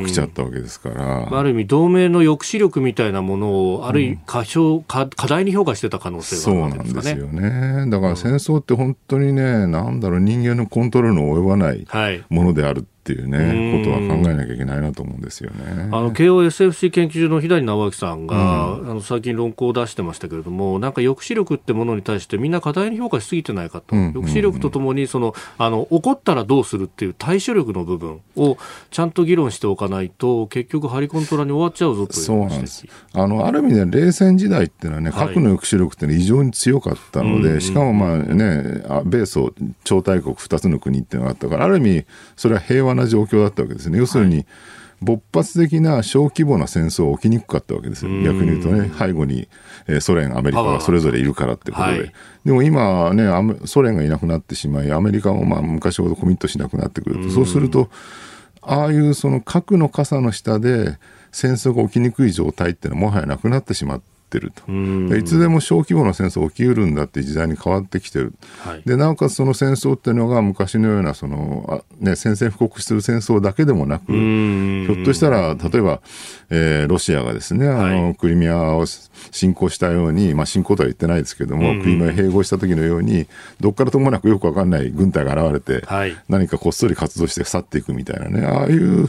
[0.00, 1.38] 起きちゃったわけですから。
[1.38, 7.10] ある意味、同盟の抑止力みたいなものを、ある意味過小、課題に評価してた可能性があるわけですかね。
[7.10, 7.50] そうなんですよ
[7.84, 7.90] ね。
[7.90, 11.86] だから戦争って本当にね、なんだろう、人間のコントロールの及ばない
[12.28, 12.86] ものである。
[13.10, 15.88] っていうね、ことは考えなきゃいけないなと思うんですよね。
[15.90, 23.96] あの、慶応 SFC 研究所の左直明さんが、うん、あの、最近論考を出してましたけれども、なんか抑止力ってものに対してみんな過大に評価しすぎてないかと。
[23.96, 28.56] うんうんうん、抑止力とともに、その、あの、起こったらどうするっていう対処力の部分を
[28.90, 32.86] ちゃんと議論しておかないと、結局ハリコントラに終わっちゃうぞというそうなんです。
[33.12, 39.52] あの、ある意味で冷戦時代っていうのはね、核の抑止力って、ね、異常に強かったので、はい、しかもまあね、米ソ
[39.84, 42.04] 超大国2つの国っていうのがあったから、ある意味、
[42.36, 43.98] それは平和な状況だったわけですね。
[43.98, 44.46] 要するに、
[45.02, 48.10] 勃発的な小規模な戦争起きにくかったわけですよ。
[48.22, 49.48] 逆に言うとね、背後に、
[49.86, 51.98] えー、ソ連、アメリカがそれぞれいるからってことで。
[51.98, 52.12] はい、
[52.44, 53.24] でも今ね、
[53.64, 57.88] ソ連がいなくなってしまい、アメリカもまあ昔ほどコミットしなくなってくると、そうすると、
[58.60, 60.98] ああいうその核の傘の下で
[61.32, 76.00] 戦争が起きにくい状態っていうのはもはやなくなってしまって、ってると、いつでも小規模な戦争起きうるんだって時代に変わってきてる、はい、でなおかつその戦争っていうのが昔のようなそのあ、ね、宣戦布告する戦争だけでもなく、ひょっとしたら例えば、
[76.50, 78.86] えー、ロシアがですねあの、はい、クリミアを
[79.32, 83.26] 侵攻したように、まあ、侵攻とは言ってないですけども、クリミアを併合した時のように
[83.58, 88.46] どっからともなくよく分かんない軍隊が現れて、はい、何かこっそり活動して去っていくみたいなね。
[88.46, 89.08] ああいう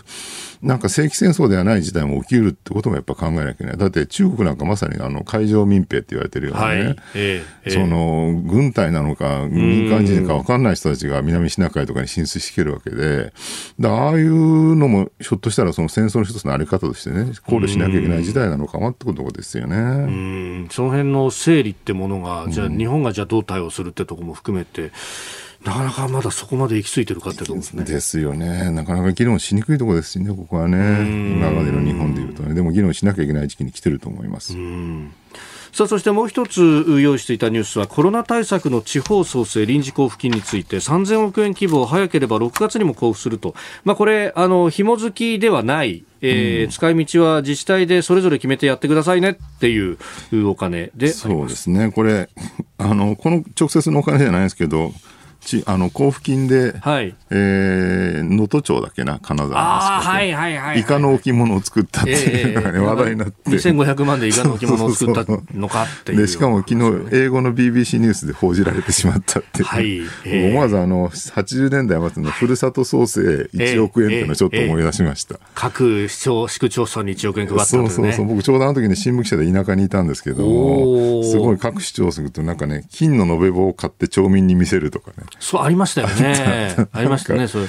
[0.61, 3.77] なんか正規戦争ではない事態も起きるってこともやっぱ考えなきゃいけない。
[3.77, 6.95] だって中国なんかまさにあの海上民兵って言われてるようなね、はい。
[7.15, 13.33] えー、その軍隊なのか民間人か分かんない人たちが南シナ海とかに進出してきるわけで、
[13.83, 19.77] ああいうのもひょっとしたらその戦争の一つのあり方としてね、考慮しなきゃいけない事態なのかなってことですよね。
[19.77, 20.67] うん。
[20.71, 24.91] その辺の整理ってものが、じゃあ日本がじゃあどう対応するってところも含めて、
[25.63, 27.83] なかなかまだそこまで行き着いてるかってとこですね。
[27.83, 28.71] ですよね。
[28.71, 30.77] なかなか議論しにくいところですしね、ここはね。
[31.35, 32.53] 今までの日本でいうとね。
[32.55, 34.55] でも議論しなきゃいけない時期に来てると思います。
[35.71, 43.55] さあそしてもう一つ用意していたニュースはコロナ対策の地方創生臨時交付金について3000億円規模を早ければ6月にも交付すると、
[43.85, 49.97] まあ、これあの紐付きではないえー、うん、使い道は自治体でそれぞれ決めてやってくださいねっていう
[50.45, 52.29] お金でそうですね、これ
[52.77, 54.91] あの、この直接のお金じゃないですけど、
[55.41, 57.15] ちあの交付金で、はい。
[57.29, 63.49] えー、能登町だっけな、金沢あはいはいはい、イカの置物を作ったっていうのがね、えー、話題になって。
[63.49, 66.17] 2500万でイカの置物を作ったのかっていう。
[66.19, 70.07] で、しかも昨日、英語の BBC ニュースで報じられてしまったってい
[70.49, 73.21] 思わずあの、80年代末のふるさと創生
[73.53, 75.39] 1億円っていうのをちょっと思い出しました。
[75.55, 78.25] 各市町、市区町村に1億円配った、ね、そうそうそう。
[78.25, 85.30] 僕ちょうどあの時に新聞記者で田舎にいたんですけども、すごい各市町村となんかね、金の延べ棒を買って町民に見せるとかね。
[85.39, 86.75] そう、ありましたよね。
[86.93, 87.67] ありましたね、それ。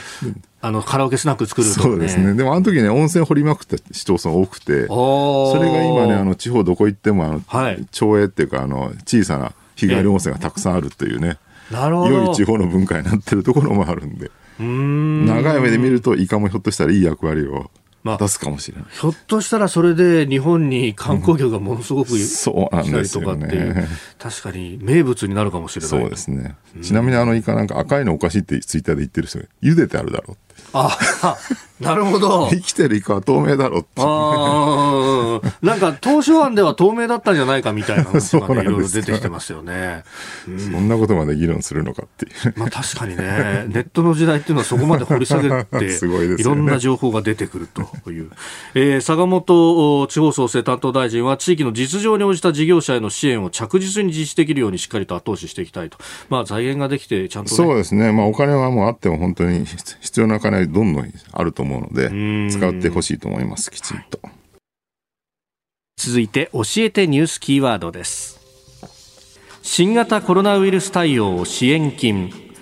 [0.61, 2.35] あの、カラオケスナック作るね、そうですね。
[2.35, 11.39] でもあの時ね、温泉掘りまくった市町村多くて、それが今ね、あの、地方どこ行っても、あの、はい、町営っていうか、あの、小さな日帰り温泉がたくさんあるっていうね、
[11.71, 12.11] なるほど。
[12.11, 14.31] 良い地方の文化になってるところもあるんで、
[14.63, 17.71] ん長い目で見ると、イカもひょっとしたらいい役割を
[18.03, 23.89] まあ、出すかもしれない、ひょっとしたらそれで日本に観光業がものすごく、うん、そうなんですよね。
[24.19, 25.89] 確かに名物になるかもしれない。
[25.89, 30.99] そうですね、うん、ちなみにあのイカなんか赤いのおかしいってツイッターで言ってる人が茹でてあるだろうってあ
[31.83, 32.49] なるほど。
[32.49, 33.89] 生きてるイカは透明だろって。
[33.97, 40.05] あなんか、当初案では透明だったんじゃないかみたいな話が、 ね、いろいろ出てきてますよね、
[40.49, 40.61] うん。
[40.61, 42.55] そんなことまで議論するのかっていう。
[42.57, 47.69] まあ確かにね、ネットの時代っていうのはそこまで掘り下げて、 すごいですね、いろんな情報が出てくる
[48.05, 48.31] という。
[48.75, 55.99] えー、坂本地方創生担当大臣は、地域の実情に応じた事業者への支援を着実に実施できるようにしっかりと後押ししていきたいと。
[56.29, 58.13] まあ財源ができて、ちゃんと、ね、そうですね。
[58.13, 64.21] まあお金はもうあっても本当に必要な金どんどんあると思うので、使ってほしいと思います、きちんと。
[65.97, 68.41] 続いて、教えてニュースキーワードです。
[69.63, 72.53] 新型コロナウイルス対応支援金。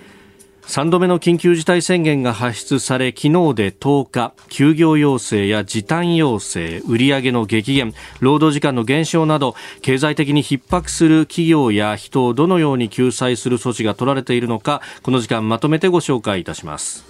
[0.70, 17.09] 3度目の緊急事態宣言が発出され昨日で10日休業要請や時短要請売上の激減労働時間の減少など経済的に逼迫する企業や人をどのように救済する措置が取られているのかこの時間まとめてご紹介いたします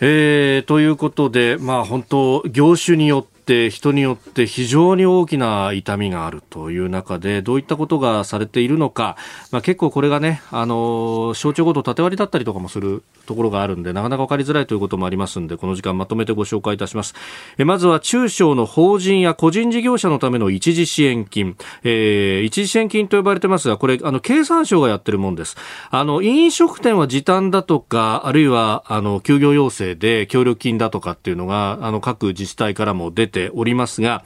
[0.00, 9.18] えー、ということで、まあ、本当、業種によっって人によって非常に大きな痛みがあるという中でどういったことがされているのか、
[9.50, 17.14] まあ、結構これがねあの省庁ごと縦割りだったりとかもするところがあるんでなかなか分かりづらいということもありますんでこの時間まとめてご紹介いたします。
[17.58, 25.56] えまずは中小の法人や個人事業者のための一時支援金、えー、一時支援金と呼ばれてますがこれあの経産省がやってるもんです。
[25.90, 34.24] あの飲食店は時短だとかあるいはあの休業要請で協力金だとかっていうのがあの各自治体からも出てておりますが、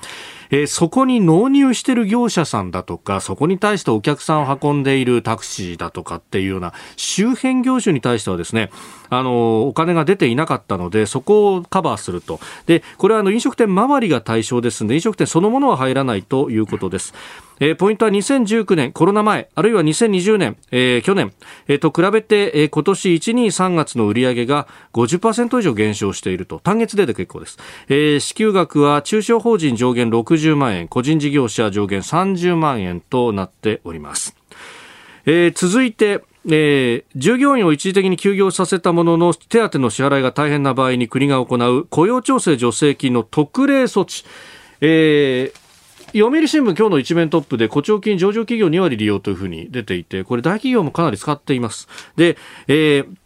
[0.50, 8.70] えー、そこに納入している業者さんだとか、そこに対してお客さんを運んでいるタクシーだとかっていうような周辺業種に対してはですね、
[9.10, 12.40] あの、お金が出ていなかったので、そこをカバーすると。
[12.66, 17.14] で、これはあの飲食店周りが対象ですので、飲食店そのものは入らないということです。
[17.60, 21.32] えー、ポイントは2019年、コロナ前、あるいは2020年、えー、去年、
[21.66, 26.60] えー、と比べて、えー、今年1、2、3月の売上が50%以上減少していると。
[26.60, 27.58] 単月でで結構です。
[27.88, 34.36] えー、支給額は中小法人上限60万円、個人事業者上限30万円となっております。
[35.26, 44.24] えー、続いて、えー、従業員を一時的に休業させたものの手当の支払いが大変な場合に国が行う雇用調整助成金の特例措置、
[44.80, 45.57] えー
[46.14, 51.88] 読売新聞今日の一面トップで誇張金上場企業2割利用というふうに出ていてこれ大企業もかなり使っています。
[52.16, 52.36] で、
[52.66, 53.16] えー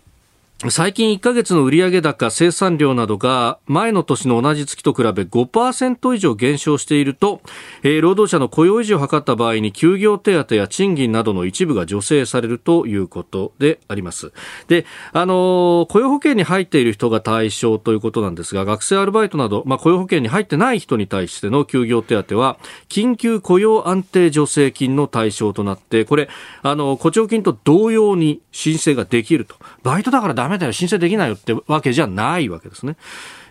[0.70, 7.40] 最近1ヶ月の売上高、生産量などが前の年の同じ月と比べ5%以上減少していると、
[7.82, 14.32] えー、労働者の雇用維持を図った場合に休業手当や賃金などの一部が助成されるということであります。
[14.68, 22.56] で、あのー、雇用保険に入っている人が対象ということなんですが、学生アルバイトなど、まあ、雇用保険に入ってない人に対しての休業手当は、
[22.88, 26.28] 緊急雇用安定助成金の対象となって、これ、
[26.62, 29.56] あの、誇張金と同様に申請ができると。
[29.82, 32.96] バイトだからダメだよ、申請できないよってわけじゃないわけですね。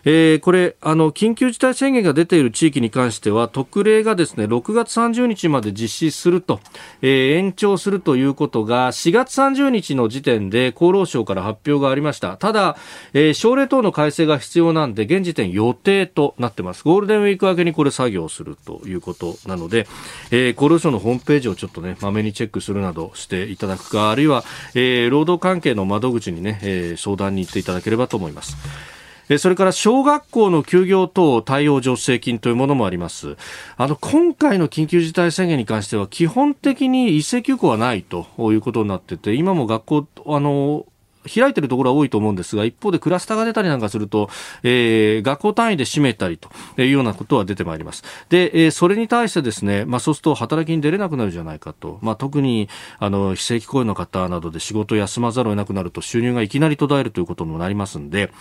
[0.04, 6.60] えー、これあの緊急事態宣言が出ている地域に関しては特例がですね6月30日まで実施すると、
[7.02, 12.36] えー、延長するということが4月30日の時点で厚労省から発表がありました。
[12.36, 12.76] ただ、
[13.12, 16.84] えー、省令等の改正が必要なんで現時点予定となってます。
[16.84, 19.86] ゴールデンウィーク明けにこれ作業するということなので、
[20.30, 24.44] えー、厚労省のホームページをちょっとねまめにチェックするなどしていただくかあるいは、
[24.74, 28.56] えー、労働関係の窓口にね、えー、相談に行っていただければと思います。
[29.38, 33.36] それから小学校の休業等対応助成金というものもあります。
[33.76, 40.86] あの、今回の緊急事態宣言に関しては基本的に一斉休校はないということになってて、今も学校、あの、
[41.32, 44.28] 開いてるところは多いと思うんですが、一方でクラスターが出たりなんかすると、
[44.62, 46.50] えー、学校単位で閉めたりと
[46.80, 48.02] いうようなことは出てまいります。
[48.28, 51.98] で、えー、それに対してですね、まあそうすると働きに出れなくなるじゃないかと。
[52.02, 52.68] まあ特に、
[52.98, 58.32] あの、非正規雇用の方などで仕事を休まざるを得なくなると収入がいきなり途絶えるということにもなりますんで、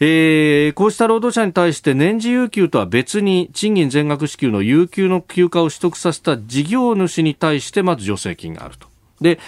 [0.00, 8.88] えー、こうした労働者に対して年次有給とは別に賃金全額支給の有給の休暇を取得させた事業主に対してまず助成金があると。
[9.20, 9.38] で、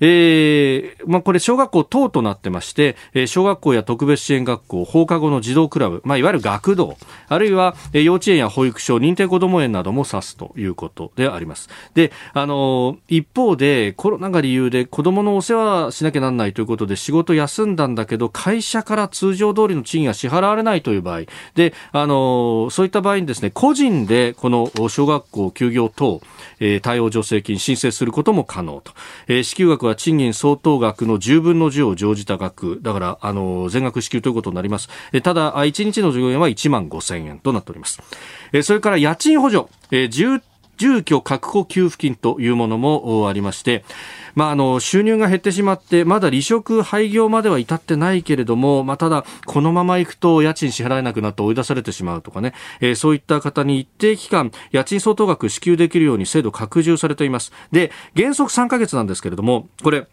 [0.00, 6.96] えー、まあ、これ小学校等となってまして、え、小学校や特別支援学校、放課後の児童クラブ、まあ、いわゆる学童、
[7.28, 11.68] あるいは、え、幼稚園や保育所、認定こども園なども指すということであります。
[11.94, 21.22] で、あの、一方で、コロナが理由で子供のお世話しなきゃなんないということで仕事休んだんだけど、会社から通常通りの賃金が支払われないという場合、
[21.54, 26.20] で、あのそういった場合にですね、個人でこの小学校休業等、
[26.60, 28.92] え、対応助成金申請することも可能と。
[29.26, 32.80] え、支給額は賃金相当額の10分の10を乗じた額。
[32.82, 34.88] だから、あの、全額支給ということになります。
[35.22, 38.00] ただ、1日の従業員は1万5000円となっております。
[38.62, 39.66] それから家賃補助。
[39.90, 40.40] 住
[40.78, 43.84] 住居確保給付金というものもありまして、
[44.34, 57.52] まあ、あの収入が減ってしまってまだ離職廃業までは至ってないけれども、まあ、ただこのまま行くと家賃支払えなくなって追い出されてしまうとかね、えー、そういった方に一定期間家賃相当額支給できるように制度拡充されています。
[57.72, 60.06] で原則3ヶ月なんですけれどもこれ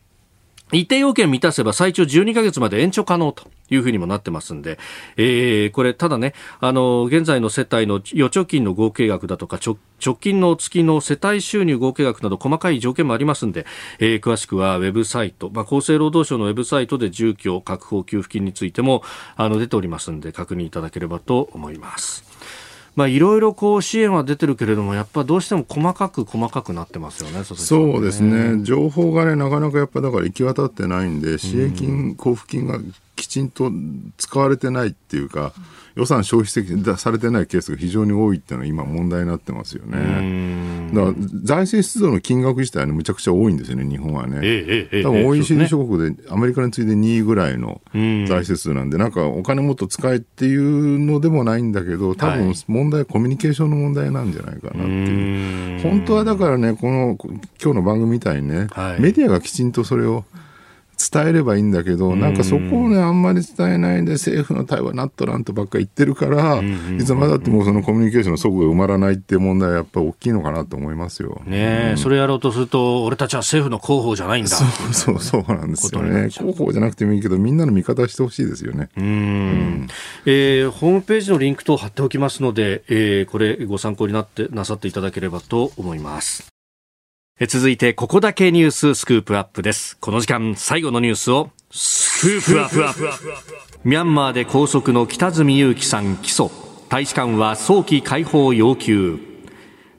[0.78, 4.78] 一定要件満たせば最長12ヶ月まで延長可能というふうにもなってますんで、
[5.18, 13.66] えー、これ、ただね、あの、現在の世帯の預貯金の合計額だとか、直近の月の世帯収入合計額など細かい条件もありますんで、
[14.00, 19.04] えー、詳しくはウェブサイト、まあ、厚生労働省のウェブサイトで住居確保給付金についても、
[19.36, 22.35] あの、出ておりますんで、確認いただければと思います。
[22.96, 32.80] まあ、いろいろこう支援は出てるけれども、やっぱどうしても細かく細かくなってますよね、そうですね、情報がね、なかなかやっぱだから行き渡ってないんで、支援金、交付金が
[33.16, 33.72] きちんと
[34.18, 35.54] 使われてないっていうか、
[35.96, 40.92] 予算消費されてないケースが非常に多いっていうのは今問題になってますよね。
[40.94, 44.40] だから財政出動の金額自体は、ね、むちゃくちゃ多いんですよね、日本はね。
[44.44, 55.82] ええ、多分 OECD 諸国でアメリカに次いで2位ぐらいの財政数なんで、なんかお金もっと使えっていうのでもないんだけど、多分問題はコミュニケーションの問題なんじゃないかなっていう。
[55.82, 57.18] 本当はだからね、この
[57.64, 60.26] 今日の番組みたいにね、はい、メディアがきちんとそれを
[60.98, 66.62] 伝えればいいんだけど、なんかそこをね、あんまり伝えないで政府の対話なっとらんとばっかり言ってるから、
[66.98, 71.42] いつまでだってもそのコミュニケーションの底が埋まらないっていう問題はやっぱり大きいのかなと思いますよ。
[71.46, 74.50] ね、うん、それやろうとすると、俺たちは政府の広報じゃないんだ。
[74.50, 76.30] そうそうそうなんですよね。
[76.30, 78.90] 広報じゃなくてもいいけど、みんなの味方してほしいですよね。
[78.98, 79.88] うん,、うん、
[80.26, 86.55] えー、ホームページのリンク等貼っておきますので、えー、これご参考になってなさっていただければと思います。
[87.50, 89.98] 続いて、ここだけニューススクープアップです。
[89.98, 93.10] この時間、最後のニュースを、スクープアップ
[93.84, 96.50] ミャンマーで拘束の北住裕樹さん起訴。
[96.88, 99.20] 大使館は早期解放要求。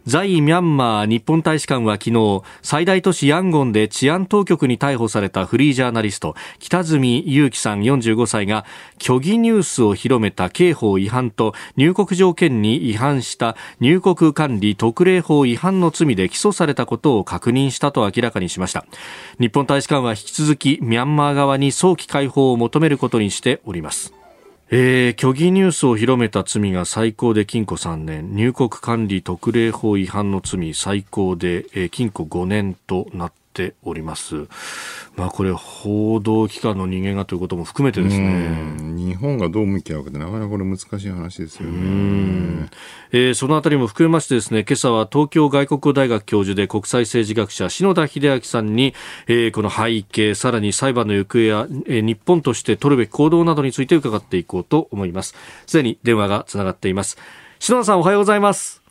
[0.07, 8.65] 在ミャンマー日本大使館は昨日最大都市ヤンゴンで治安当局に逮捕されたフリージャーナリスト北角裕樹さん45歳が
[9.03, 18.87] 虚偽ニュースを広めた刑法違反と入国条件に違反した入国管理特例法違反の罪で起訴されたことを確認したと明らかにしました。
[19.41, 24.16] 日本大使館は引き続きミャンマー側に早期解放を求めることにしております。
[24.69, 33.45] えー、虚偽ニュースを広めた罪が最高で禁錮3年、入国管理特例法違反の罪最高で、えー、禁錮5年となった。
[33.83, 34.49] おります。
[35.17, 38.77] まあこれ報道機関の人間がということも含めてですね。
[38.81, 42.69] 日本がどう向き合うかってなかなかこれ難しい話ですよね。
[43.13, 48.95] えー、そのあたりも含めましてですね、今朝は東京外国語大学教授で国際政治学者篠田秀明さんに、
[49.27, 55.35] えー、この背景、さらに裁判の行方や、えー、日本として取るべき行動などについて伺っていこうと思います。
[55.67, 57.17] すでに電話がつながっています。
[57.59, 58.86] 篠田さんおはようございます。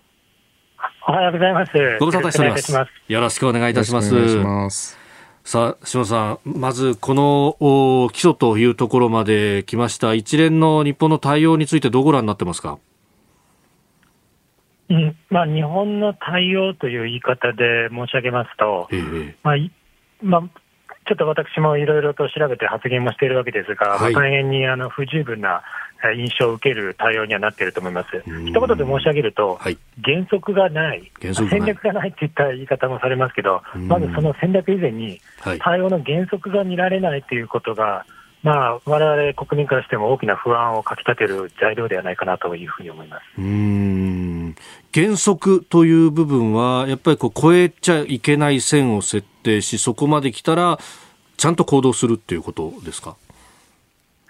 [1.07, 1.71] おはようございます。
[1.99, 2.91] ご無沙汰しております。
[3.07, 4.97] よろしくお願いいたします。
[5.43, 12.79] さあ、島さん、まずこの起訴というところまで来ました一連の日本の対応についてどうご覧になってますか？
[14.89, 19.55] うんまあ、日本の対応という言い方で申し上げますと、ええ、まあ
[20.23, 20.41] まあ、
[21.07, 25.61] ちょっと私もいろいろと調べて発言もしているわけですが、はい、大変にあの不十分な
[26.15, 28.23] 印象を受ける対応にはなっていると思います。
[28.45, 35.19] 一言で申し上げると、はい、原則がない、戦略がないっていった言い方もされますけど、まずその戦略以前に、
[35.59, 38.05] 対応の原則が見られないということが、
[38.43, 43.23] まあ、我々国民からしても大きな不安をかきたてる材料ではないかなというふうに思います。
[43.39, 44.55] うん。
[44.93, 50.77] 原則という部分は、やっぱりこう超えちゃいけない線を設定し、そこまで来たら、
[51.37, 53.15] ちゃんと行動するっていうことですか？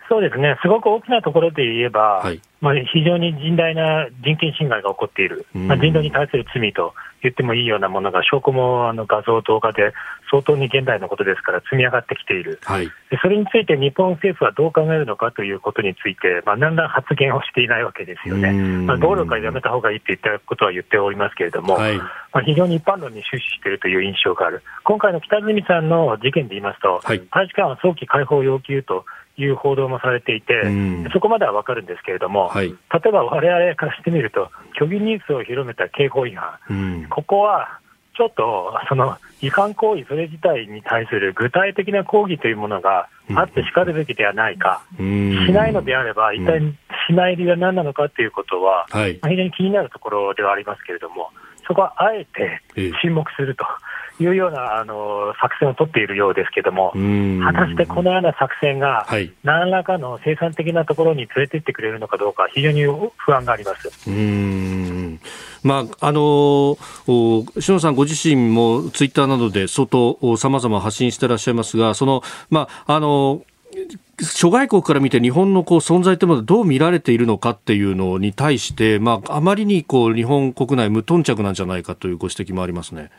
[0.07, 9.93] そうですね、すごく大きなところで言えば、はい、まあ、非常に甚大な人権侵害が起こっている、まあ、人道に対する罪と言ってもいいようなものが、証拠もあの画像、動画で
[10.29, 12.91] 相当に現代のことですから積み上がってきている、はい、で
[13.21, 29.05] それについて日本政府はどう考えるのかということについて、まあ、何ら発言をしていないわけですよね、まあ、暴力はやめたほうがいいといったことは言っておりますけれども、はい、まあ、非常に一般論に終始しているという印象がある、今回の北角さんの事件で言いますと、はい、大使館は早期解放要求と
[29.37, 30.63] いう報道もされていて、
[31.13, 32.75] そこまでは分かるんですけれども、はい、例
[33.07, 37.79] えばわれわれからしてみると、虚偽ニュースを広めた刑法違反、ここは
[38.15, 45.01] ちょっとその違反行為それ自体に対する具体的な抗議というものがあってしかるべきではないか、し
[45.51, 46.61] ないのであれば、一体
[47.09, 51.31] しない理由は何なのかということは、非常に気になるところではありますけれども、
[51.67, 52.61] そこはあえて
[53.01, 53.65] 沈黙すると。
[54.19, 56.91] いうようなあの作戦を取っているようですけれども、
[57.43, 59.07] 果たしてこのような作戦が、
[59.43, 62.85] 何らかの生産的なところに連れていってくれるのかどうか、非常に
[63.17, 64.09] 不安があります。
[64.09, 65.19] うん
[65.63, 73.41] まあ、あの篠野さんご自身もツイッターなどで相当さまざま発信していらっしゃいますが、その、まあ、あの
[74.21, 83.11] 諸外国から見て日本のこう存在というものはどう見られているのかっていうのに対して、まあ、あまりにこう日本国内無頓着なんじゃないかというご指摘もありますね。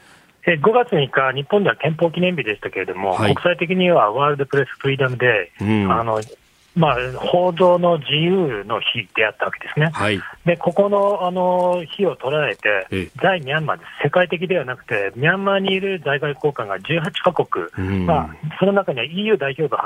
[0.55, 6.21] 5月3日、日本では憲法記念日でしたけれども、はい、国際的にはワールドプレスフリーダムデー、うん、あの
[6.77, 9.91] まあ、報道の自由の日であったわけですね。
[9.95, 14.05] はい、で、ここのあの日を捉えて、在ミャンマーです。
[14.05, 19.77] 世界的ではなくて、ミャンマーにいる在外交官が18カ国、うん、まあ、その中には EU 代表部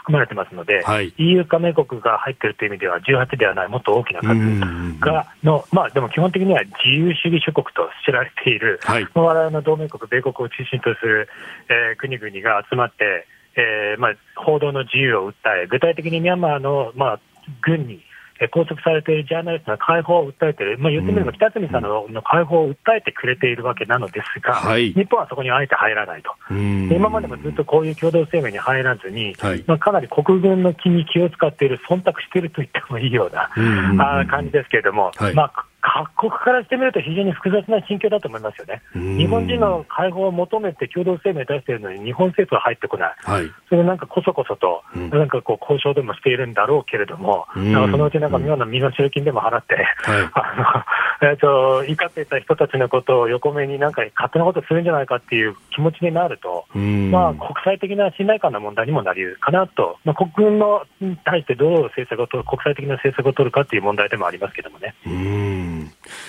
[0.00, 11.28] 含まれてますので、はい、EU 加盟国が入っているという意味では、18ではない、もっと大きな数がの、まあ、でも基本的には自由主義諸国と知られている、はい、我々の同盟国、米国を中心とする、
[11.68, 13.26] えー、国々が集まって、
[13.56, 15.34] えーまあ、報道の自由を訴
[15.64, 17.20] え、具体的にミャンマーの、まあ、
[17.62, 18.00] 軍に
[18.48, 38.82] 拘束されているジャーナリストの解放を訴えている、まあ、言ってみれば北角さんの解放を訴えてくれているわけなのですが、はい、日本はそこにあえて入らないと、今までもずっとこういう共同声明に入らずに、はい、まあ、かなり国軍の気に気を使っている、忖度していると言ってもいいような、あ感じですけれども、はい、まあ、各国からしてみると非常に複雑な心境だと思いますよね。
[38.94, 43.14] 日本人の解放を求めて共同声明出しているのに日本政府は入ってこない。
[43.22, 49.84] はい、それなんかこそこそと、なんかこう交渉でもしているんだろうけれども、なんかそのうちなんか妙な身の代金でも払って、はい、
[50.34, 50.84] あ
[51.20, 64.94] の、えと、怒っていた人たちのことを横目になんか勝手なことするんじゃないかっていう気持ちになると、まあ国際的な信頼感の問題にもなりうるかなと、まあ国軍のに対してどう政策を取る、国際的な政策を取るかっていう問題でもありますけどもね。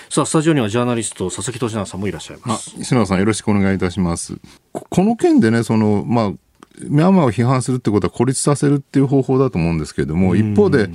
[0.08, 2.74] さあ、スタジオにはジャーナリスト、佐々木俊直さんもいらっしゃいます。
[2.78, 4.38] 石野さん、よろしくお願いいたします。
[4.72, 6.28] この件でね、その、まあ、
[6.88, 10.88] ミャンマーを批判するってことは孤立させるっていう方法だと思うんですけれども、一方で、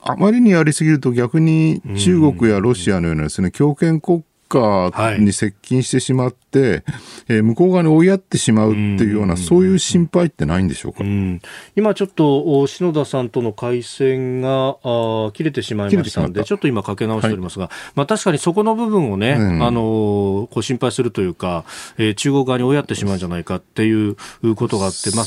[0.00, 6.82] あまりにやりすぎると逆に中国やロシアのようなですね、強権国家に接近してしまって、はい、
[7.28, 11.40] えー、向こう側に追いやってしまうっていうような、そういう心配ってないんでしょうか、うん、
[11.76, 21.64] 今ちょっと篠田さんとの回線があ切れてしまいましたので、ちょっと今かけ直しておりますが、はい、まあ確かにそこの部分をね、うん、あのこう心配するというか、
[21.98, 24.16] えー、中国側に追いやってしまうんじゃないかっていう
[24.56, 25.24] ことがあって、まあ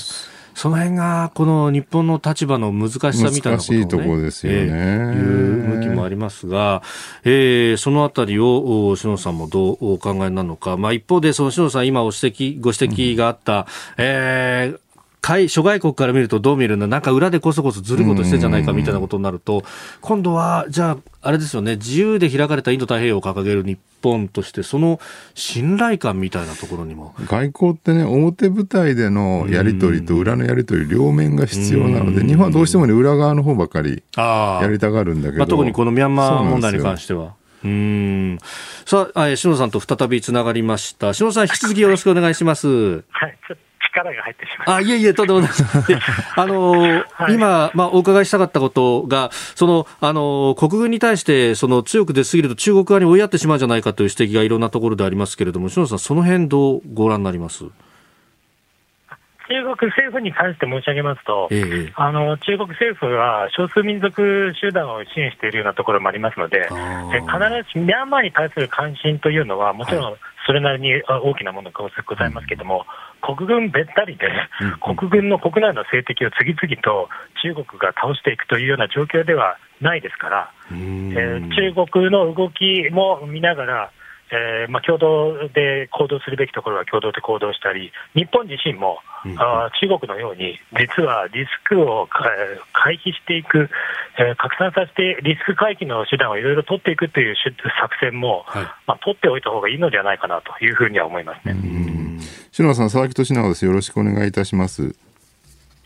[0.62, 6.84] その辺がこの日本の立場の難しさみたいなことを、ね、難しいところですよね、えー、いう向きもありますが、
[7.24, 13.66] えー、そのあたりを篠さんもどうお考えなのか、まあ、一方でその篠さん今お指摘ご指摘があった、うん、
[13.98, 14.92] えー
[15.48, 19.64] 諸外国から見るとどう見るんだ、なんか裏でこそこそずることしてんじゃないかみたいなことになると、
[20.02, 25.00] 今度は、じゃあ、あれですよね、自由で開かれたインド太平洋を掲げる日本として、その
[25.36, 27.14] 信頼感みたいなところにも。
[27.26, 35.38] 外交ってね、表舞台でのやり取りと裏のやり取り、両面が必要なので、日本はどうしてもね、裏側の方ばかりやりたがるんだけど。
[35.40, 37.36] まあ、特にこのミャンマー問題に関しては。
[37.64, 38.40] うん
[38.86, 41.14] さあ、篠さんと再びつながりました。
[41.14, 42.68] 篠さん、引き続きよろしくお願いします。
[43.10, 43.58] はい、ちょっ
[43.92, 45.50] 力が入ってしまいあ、いえいえ、とんでもない。
[46.36, 57.66] あのーはい、今、まあ、お伺いしたかったことが、その、あのー、国軍に対して、その、強く出すぎると中国側に追いやってしまうんじゃないかという指摘がいろんなところでありますけれども、篠田さん、その辺どうご覧になります？
[59.52, 61.58] 中国政府に関して申し上げますと、え
[61.90, 66.70] え、あの中国政府は少数民族集団を支援しているようなところもありますので、
[67.14, 70.16] え必ずしミャンマーに対する関心というのは、もちろん
[70.46, 72.86] それなりに大きなものがございますけれども、
[73.28, 74.28] うん、国軍べったりで、
[74.62, 77.10] うん、国軍の国内の政敵を次々と
[77.44, 83.92] 中国が倒していくというような状況ではないですから、えー、中国の動きも見ながら、
[84.32, 93.70] えーまあ、共同で行動するべきところは共同で行動したり、日本自身も、うん、あ中国のように、実はリスクを回避していく、
[94.18, 97.36] えー、拡散させてリスク回避の手段をいろいろ取っていくという
[97.80, 101.56] 作戦も、はい、まあ、取っておいた方がいいのではないかなというふうには思いますね。
[102.52, 103.66] 篠田さん、佐々木俊直です。
[103.66, 104.84] よろしくお願いいたします。
[104.84, 104.94] よ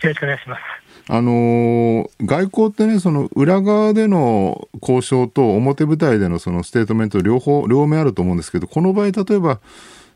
[0.04, 0.84] ろしくお願いします。
[1.08, 9.60] あの外交ってね、その裏側での交渉と表舞台でのそのステートメント両方、両面あると思うんですけど、この場合、例えば、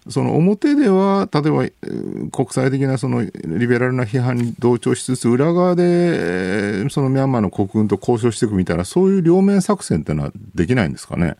[0.07, 11.35] その表では、例えば国際的なそのリベラルな批判に同調しつつ、裏側でそのミャンマーの国軍と交渉していくみたいな、そういう両面作戦っていうのはできないんですかね？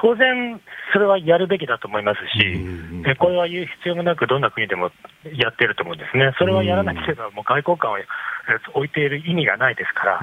[0.00, 0.60] 当然、
[0.92, 4.90] それはやるべきだと思いますし、これは言う必要もなく、どんな国でも
[5.34, 7.96] やってると思うんですね、それはやらなければ、もう外交官を
[8.74, 10.20] 置いている意味がないですから、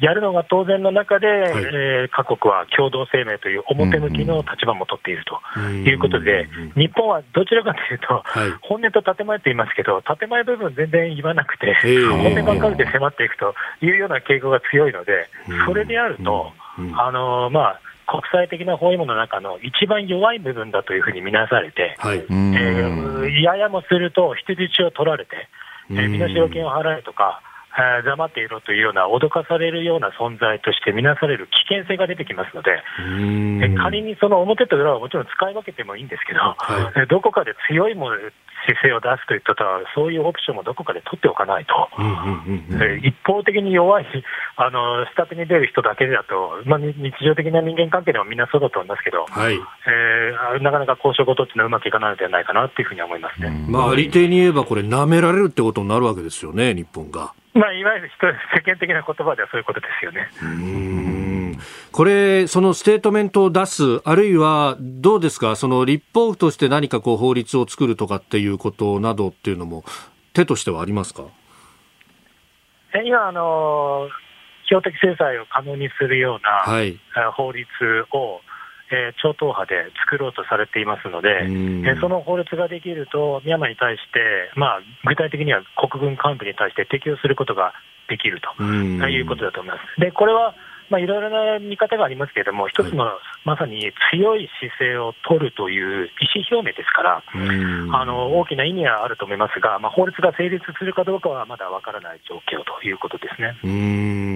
[0.00, 11.74] やるのが当然の中で、はい、えー、各国は共同声明という表向きの立場も取っているということで、日本はどちらかというと、はい、本音と建前と言いますけど、建前部分全然言わなくて、
[12.10, 15.28] 本音ばっかりで迫っていくというような傾向が強いので、
[15.66, 16.52] それであると、
[16.96, 17.80] あのまあ、
[18.12, 25.48] 国際的な包囲網の中の一番弱い部分だというふうに見なされて、はい、えー、ややもすると人質を取られて、
[25.90, 27.51] えー、身代金を払えとか、えー、
[28.04, 32.82] 黙っていろというような脅かされるような存在として見なされる危険性が出てきますので、
[33.64, 38.16] え仮にその表と裏はもちろん使い分けてもいいんですけど、はい、どこかで強いもの
[38.66, 39.64] 姿勢を出すといったと
[39.94, 41.72] そういうオプションもどこかで取っておかないと、
[43.02, 44.06] 一方的に弱い
[44.56, 57.32] あの、下手に出る人だけだと、まあ、日常的な人間関係でもみんなそうだと思いますけど、はい、えー、なかなか交渉事っていうのはうまくいかないのではないかなというふうに思いますね、まあ、ありていに言えば、これ、舐められるってことになるわけですよね、日本が。
[57.54, 58.10] まあ、いわゆる
[58.54, 60.30] 世間的な言葉ではそういうことですよね。
[60.42, 61.58] うん。
[61.92, 69.84] これ、そのステートメントを出す、あるいはどうですか、その立法府として何かこう法律を作るとかっていうことなどっていうのも、
[70.32, 71.24] 手としてはありますか？
[73.04, 74.08] 今、あの、
[74.64, 76.98] 標的制裁を可能にするような、はい、
[77.36, 77.68] 法律
[78.12, 78.40] を、
[78.92, 87.72] えー、超党派で作ろうとされていますので、えー、その法律ができると、ミャンマーに対して、まあ、具体的には国軍幹部に対して適用することが
[88.08, 88.62] できると
[89.08, 90.00] いうことだと思います。
[90.00, 90.54] でこれは
[90.90, 93.06] まあ、いろいろな見方がありますけれども、一つの
[93.46, 96.10] まさに強い姿勢を取るという意
[96.52, 97.22] 思表明ですから、
[97.98, 103.56] あの大きな意味はあると思いますが、まあ、法律が成立するかどうかはまだわからない状況ということですね。
[103.64, 103.68] う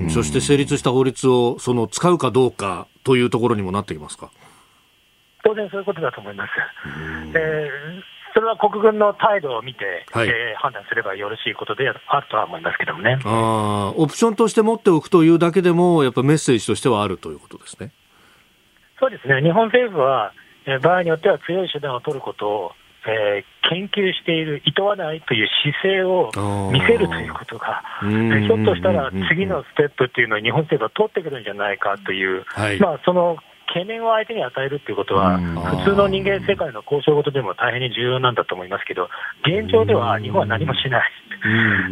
[0.07, 0.11] ん。
[0.11, 4.31] そして成立した法律をその使うかどうかというところにもなってきますか？
[5.47, 6.51] 当然そういうことだと思います。
[7.35, 13.19] えーそれは国軍の態度を見て、はい、えー、判断すればよろしいことであるとは思いますけどもね。
[13.25, 17.93] あオプションとして持っておくというだけでも、やっぱメッセージとしてはあるということですね。
[19.01, 20.35] そうですね、日本政府は、
[20.67, 22.73] えー、場合によっては強い手段を取ることを、
[23.07, 25.49] えー、研究している、いとわないという
[25.83, 26.31] 姿勢を
[26.73, 39.09] 見せるということが、ひょっとしたら次のステップっていうのを日本政府は取ってくるんじゃないかという、はい、まあ、その懸念を相手に与えるということは、普通の人間世界の交渉事でも大変に重要なんだと思いますけど、
[39.45, 41.11] 現状では日本は何もしない、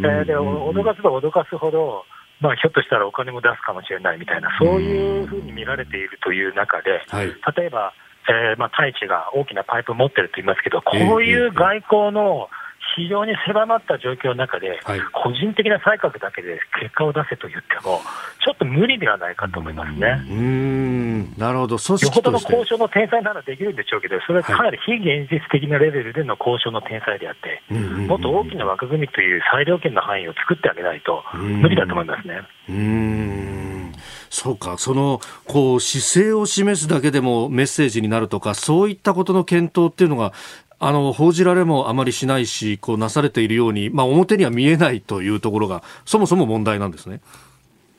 [0.03, 2.05] えー、で脅かすと脅かすほど、
[2.41, 7.01] まあ、ひょっとしたらお金も出すかもしれないみたいな、そういうふうに見られているという中で、
[7.57, 7.93] 例えば、
[8.27, 12.49] えーまあ、太一が大きなパイプを持ってると言いますけど、こういう外交の、
[12.95, 18.01] 非常に狭まった状況の中で、はい、個人的な才覚だけで結果を出せと言っても、
[18.43, 20.25] ちょっと無理ではないかと思いますね。
[20.29, 21.33] うん。
[21.37, 27.61] なるほど、よほどの交渉の天才ならできるんでしょうけど、それはかなり非現実的なレベルでの交渉の天才であって、
[28.07, 32.41] もっと大きな枠組みという裁量権の範囲を作ってあげないと、無理だと思いますね。
[32.69, 33.91] うん。
[34.29, 40.33] そうか、そのこう姿勢を示すだけでもメッセージになるとか、そういったことの検討っていうのが、
[40.79, 47.21] あの報じられもあまりしないし、こうなされているように、まあ、表には見えないというところが、そもそも問題なんですね。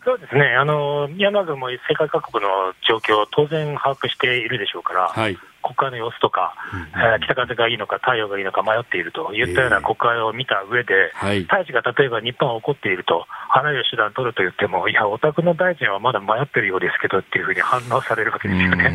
[0.05, 2.49] そうですね、あのミャンマー軍も世界各国の
[2.89, 6.55] 状況を当然把握しているでしょうから、はい、国会の様子とか、
[6.95, 18.95] えー、北風がいいのか、太陽がいいのか迷っているといったような国会を見た上で、えー、大使が例えば日本は怒っていると、あらゆる手段を取ると言っても、いや、お宅の大臣はまだ迷ってるようですけどっていうふうに反応されるわけですよね。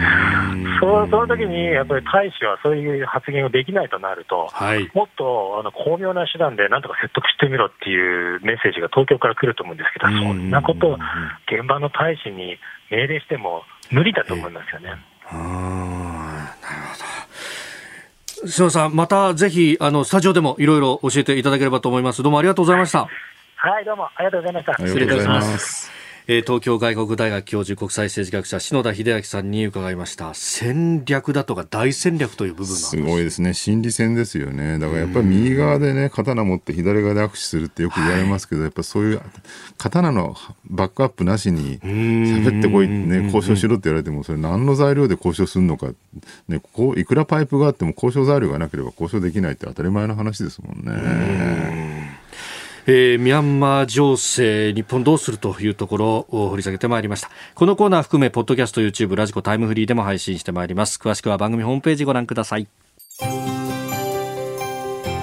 [0.80, 10.98] そその時にやっぱり大使はそういう発言をできないとなると、はい、もっとあの巧妙な手段でなんとか説得してみろっていうメッセージが東京から来ると思うんですけど、そんなことを
[11.48, 12.58] 現場の大使に
[12.90, 14.90] 命令しても無理だと思いますよね。
[14.90, 15.61] なる
[18.42, 18.52] ほど。
[18.52, 22.24] 島さん、またぜひ、あの、スタジオでもいろいろ教えていただければと思います。
[22.24, 23.08] どうもありがとうございました。
[23.56, 24.88] はい、どうもありがとうございました。
[24.88, 25.92] 失礼いたします。
[26.28, 30.34] えー、東京外国大学教授国際政治学者篠田秀明さんに伺いました。
[30.34, 32.96] 戦略だとか大戦略という部分す。
[33.02, 33.54] ごいですね。
[33.54, 34.78] 心理戦ですよね。
[34.78, 39.22] だからやっぱり右側でね刀持って左側で握手するってよく言われますけど、はい、やっぱそういう
[39.78, 40.36] 刀の
[40.70, 45.92] バックアップなしに喋ってこいね交渉しろって言われてもそれ何の材料で交渉するのか。
[46.48, 52.21] ねこういくらパイプがあっても交渉材料がなければ交渉できないって当たり前の話ですもんね。
[52.88, 57.30] えー、ミャンマー情勢、日本どうするというところを掘り下げてまいりました。
[57.56, 60.98] このコーナー含め、ポッドキャスト、YouTube、ラジコ、タイムフリーでも配信してまいります。
[60.98, 62.68] 詳しくは番組ホームページご覧ください。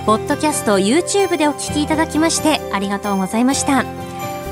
[0.07, 4.08] ポッドキャスト、YouTube でお聞きいただきまして、ありがとうございました。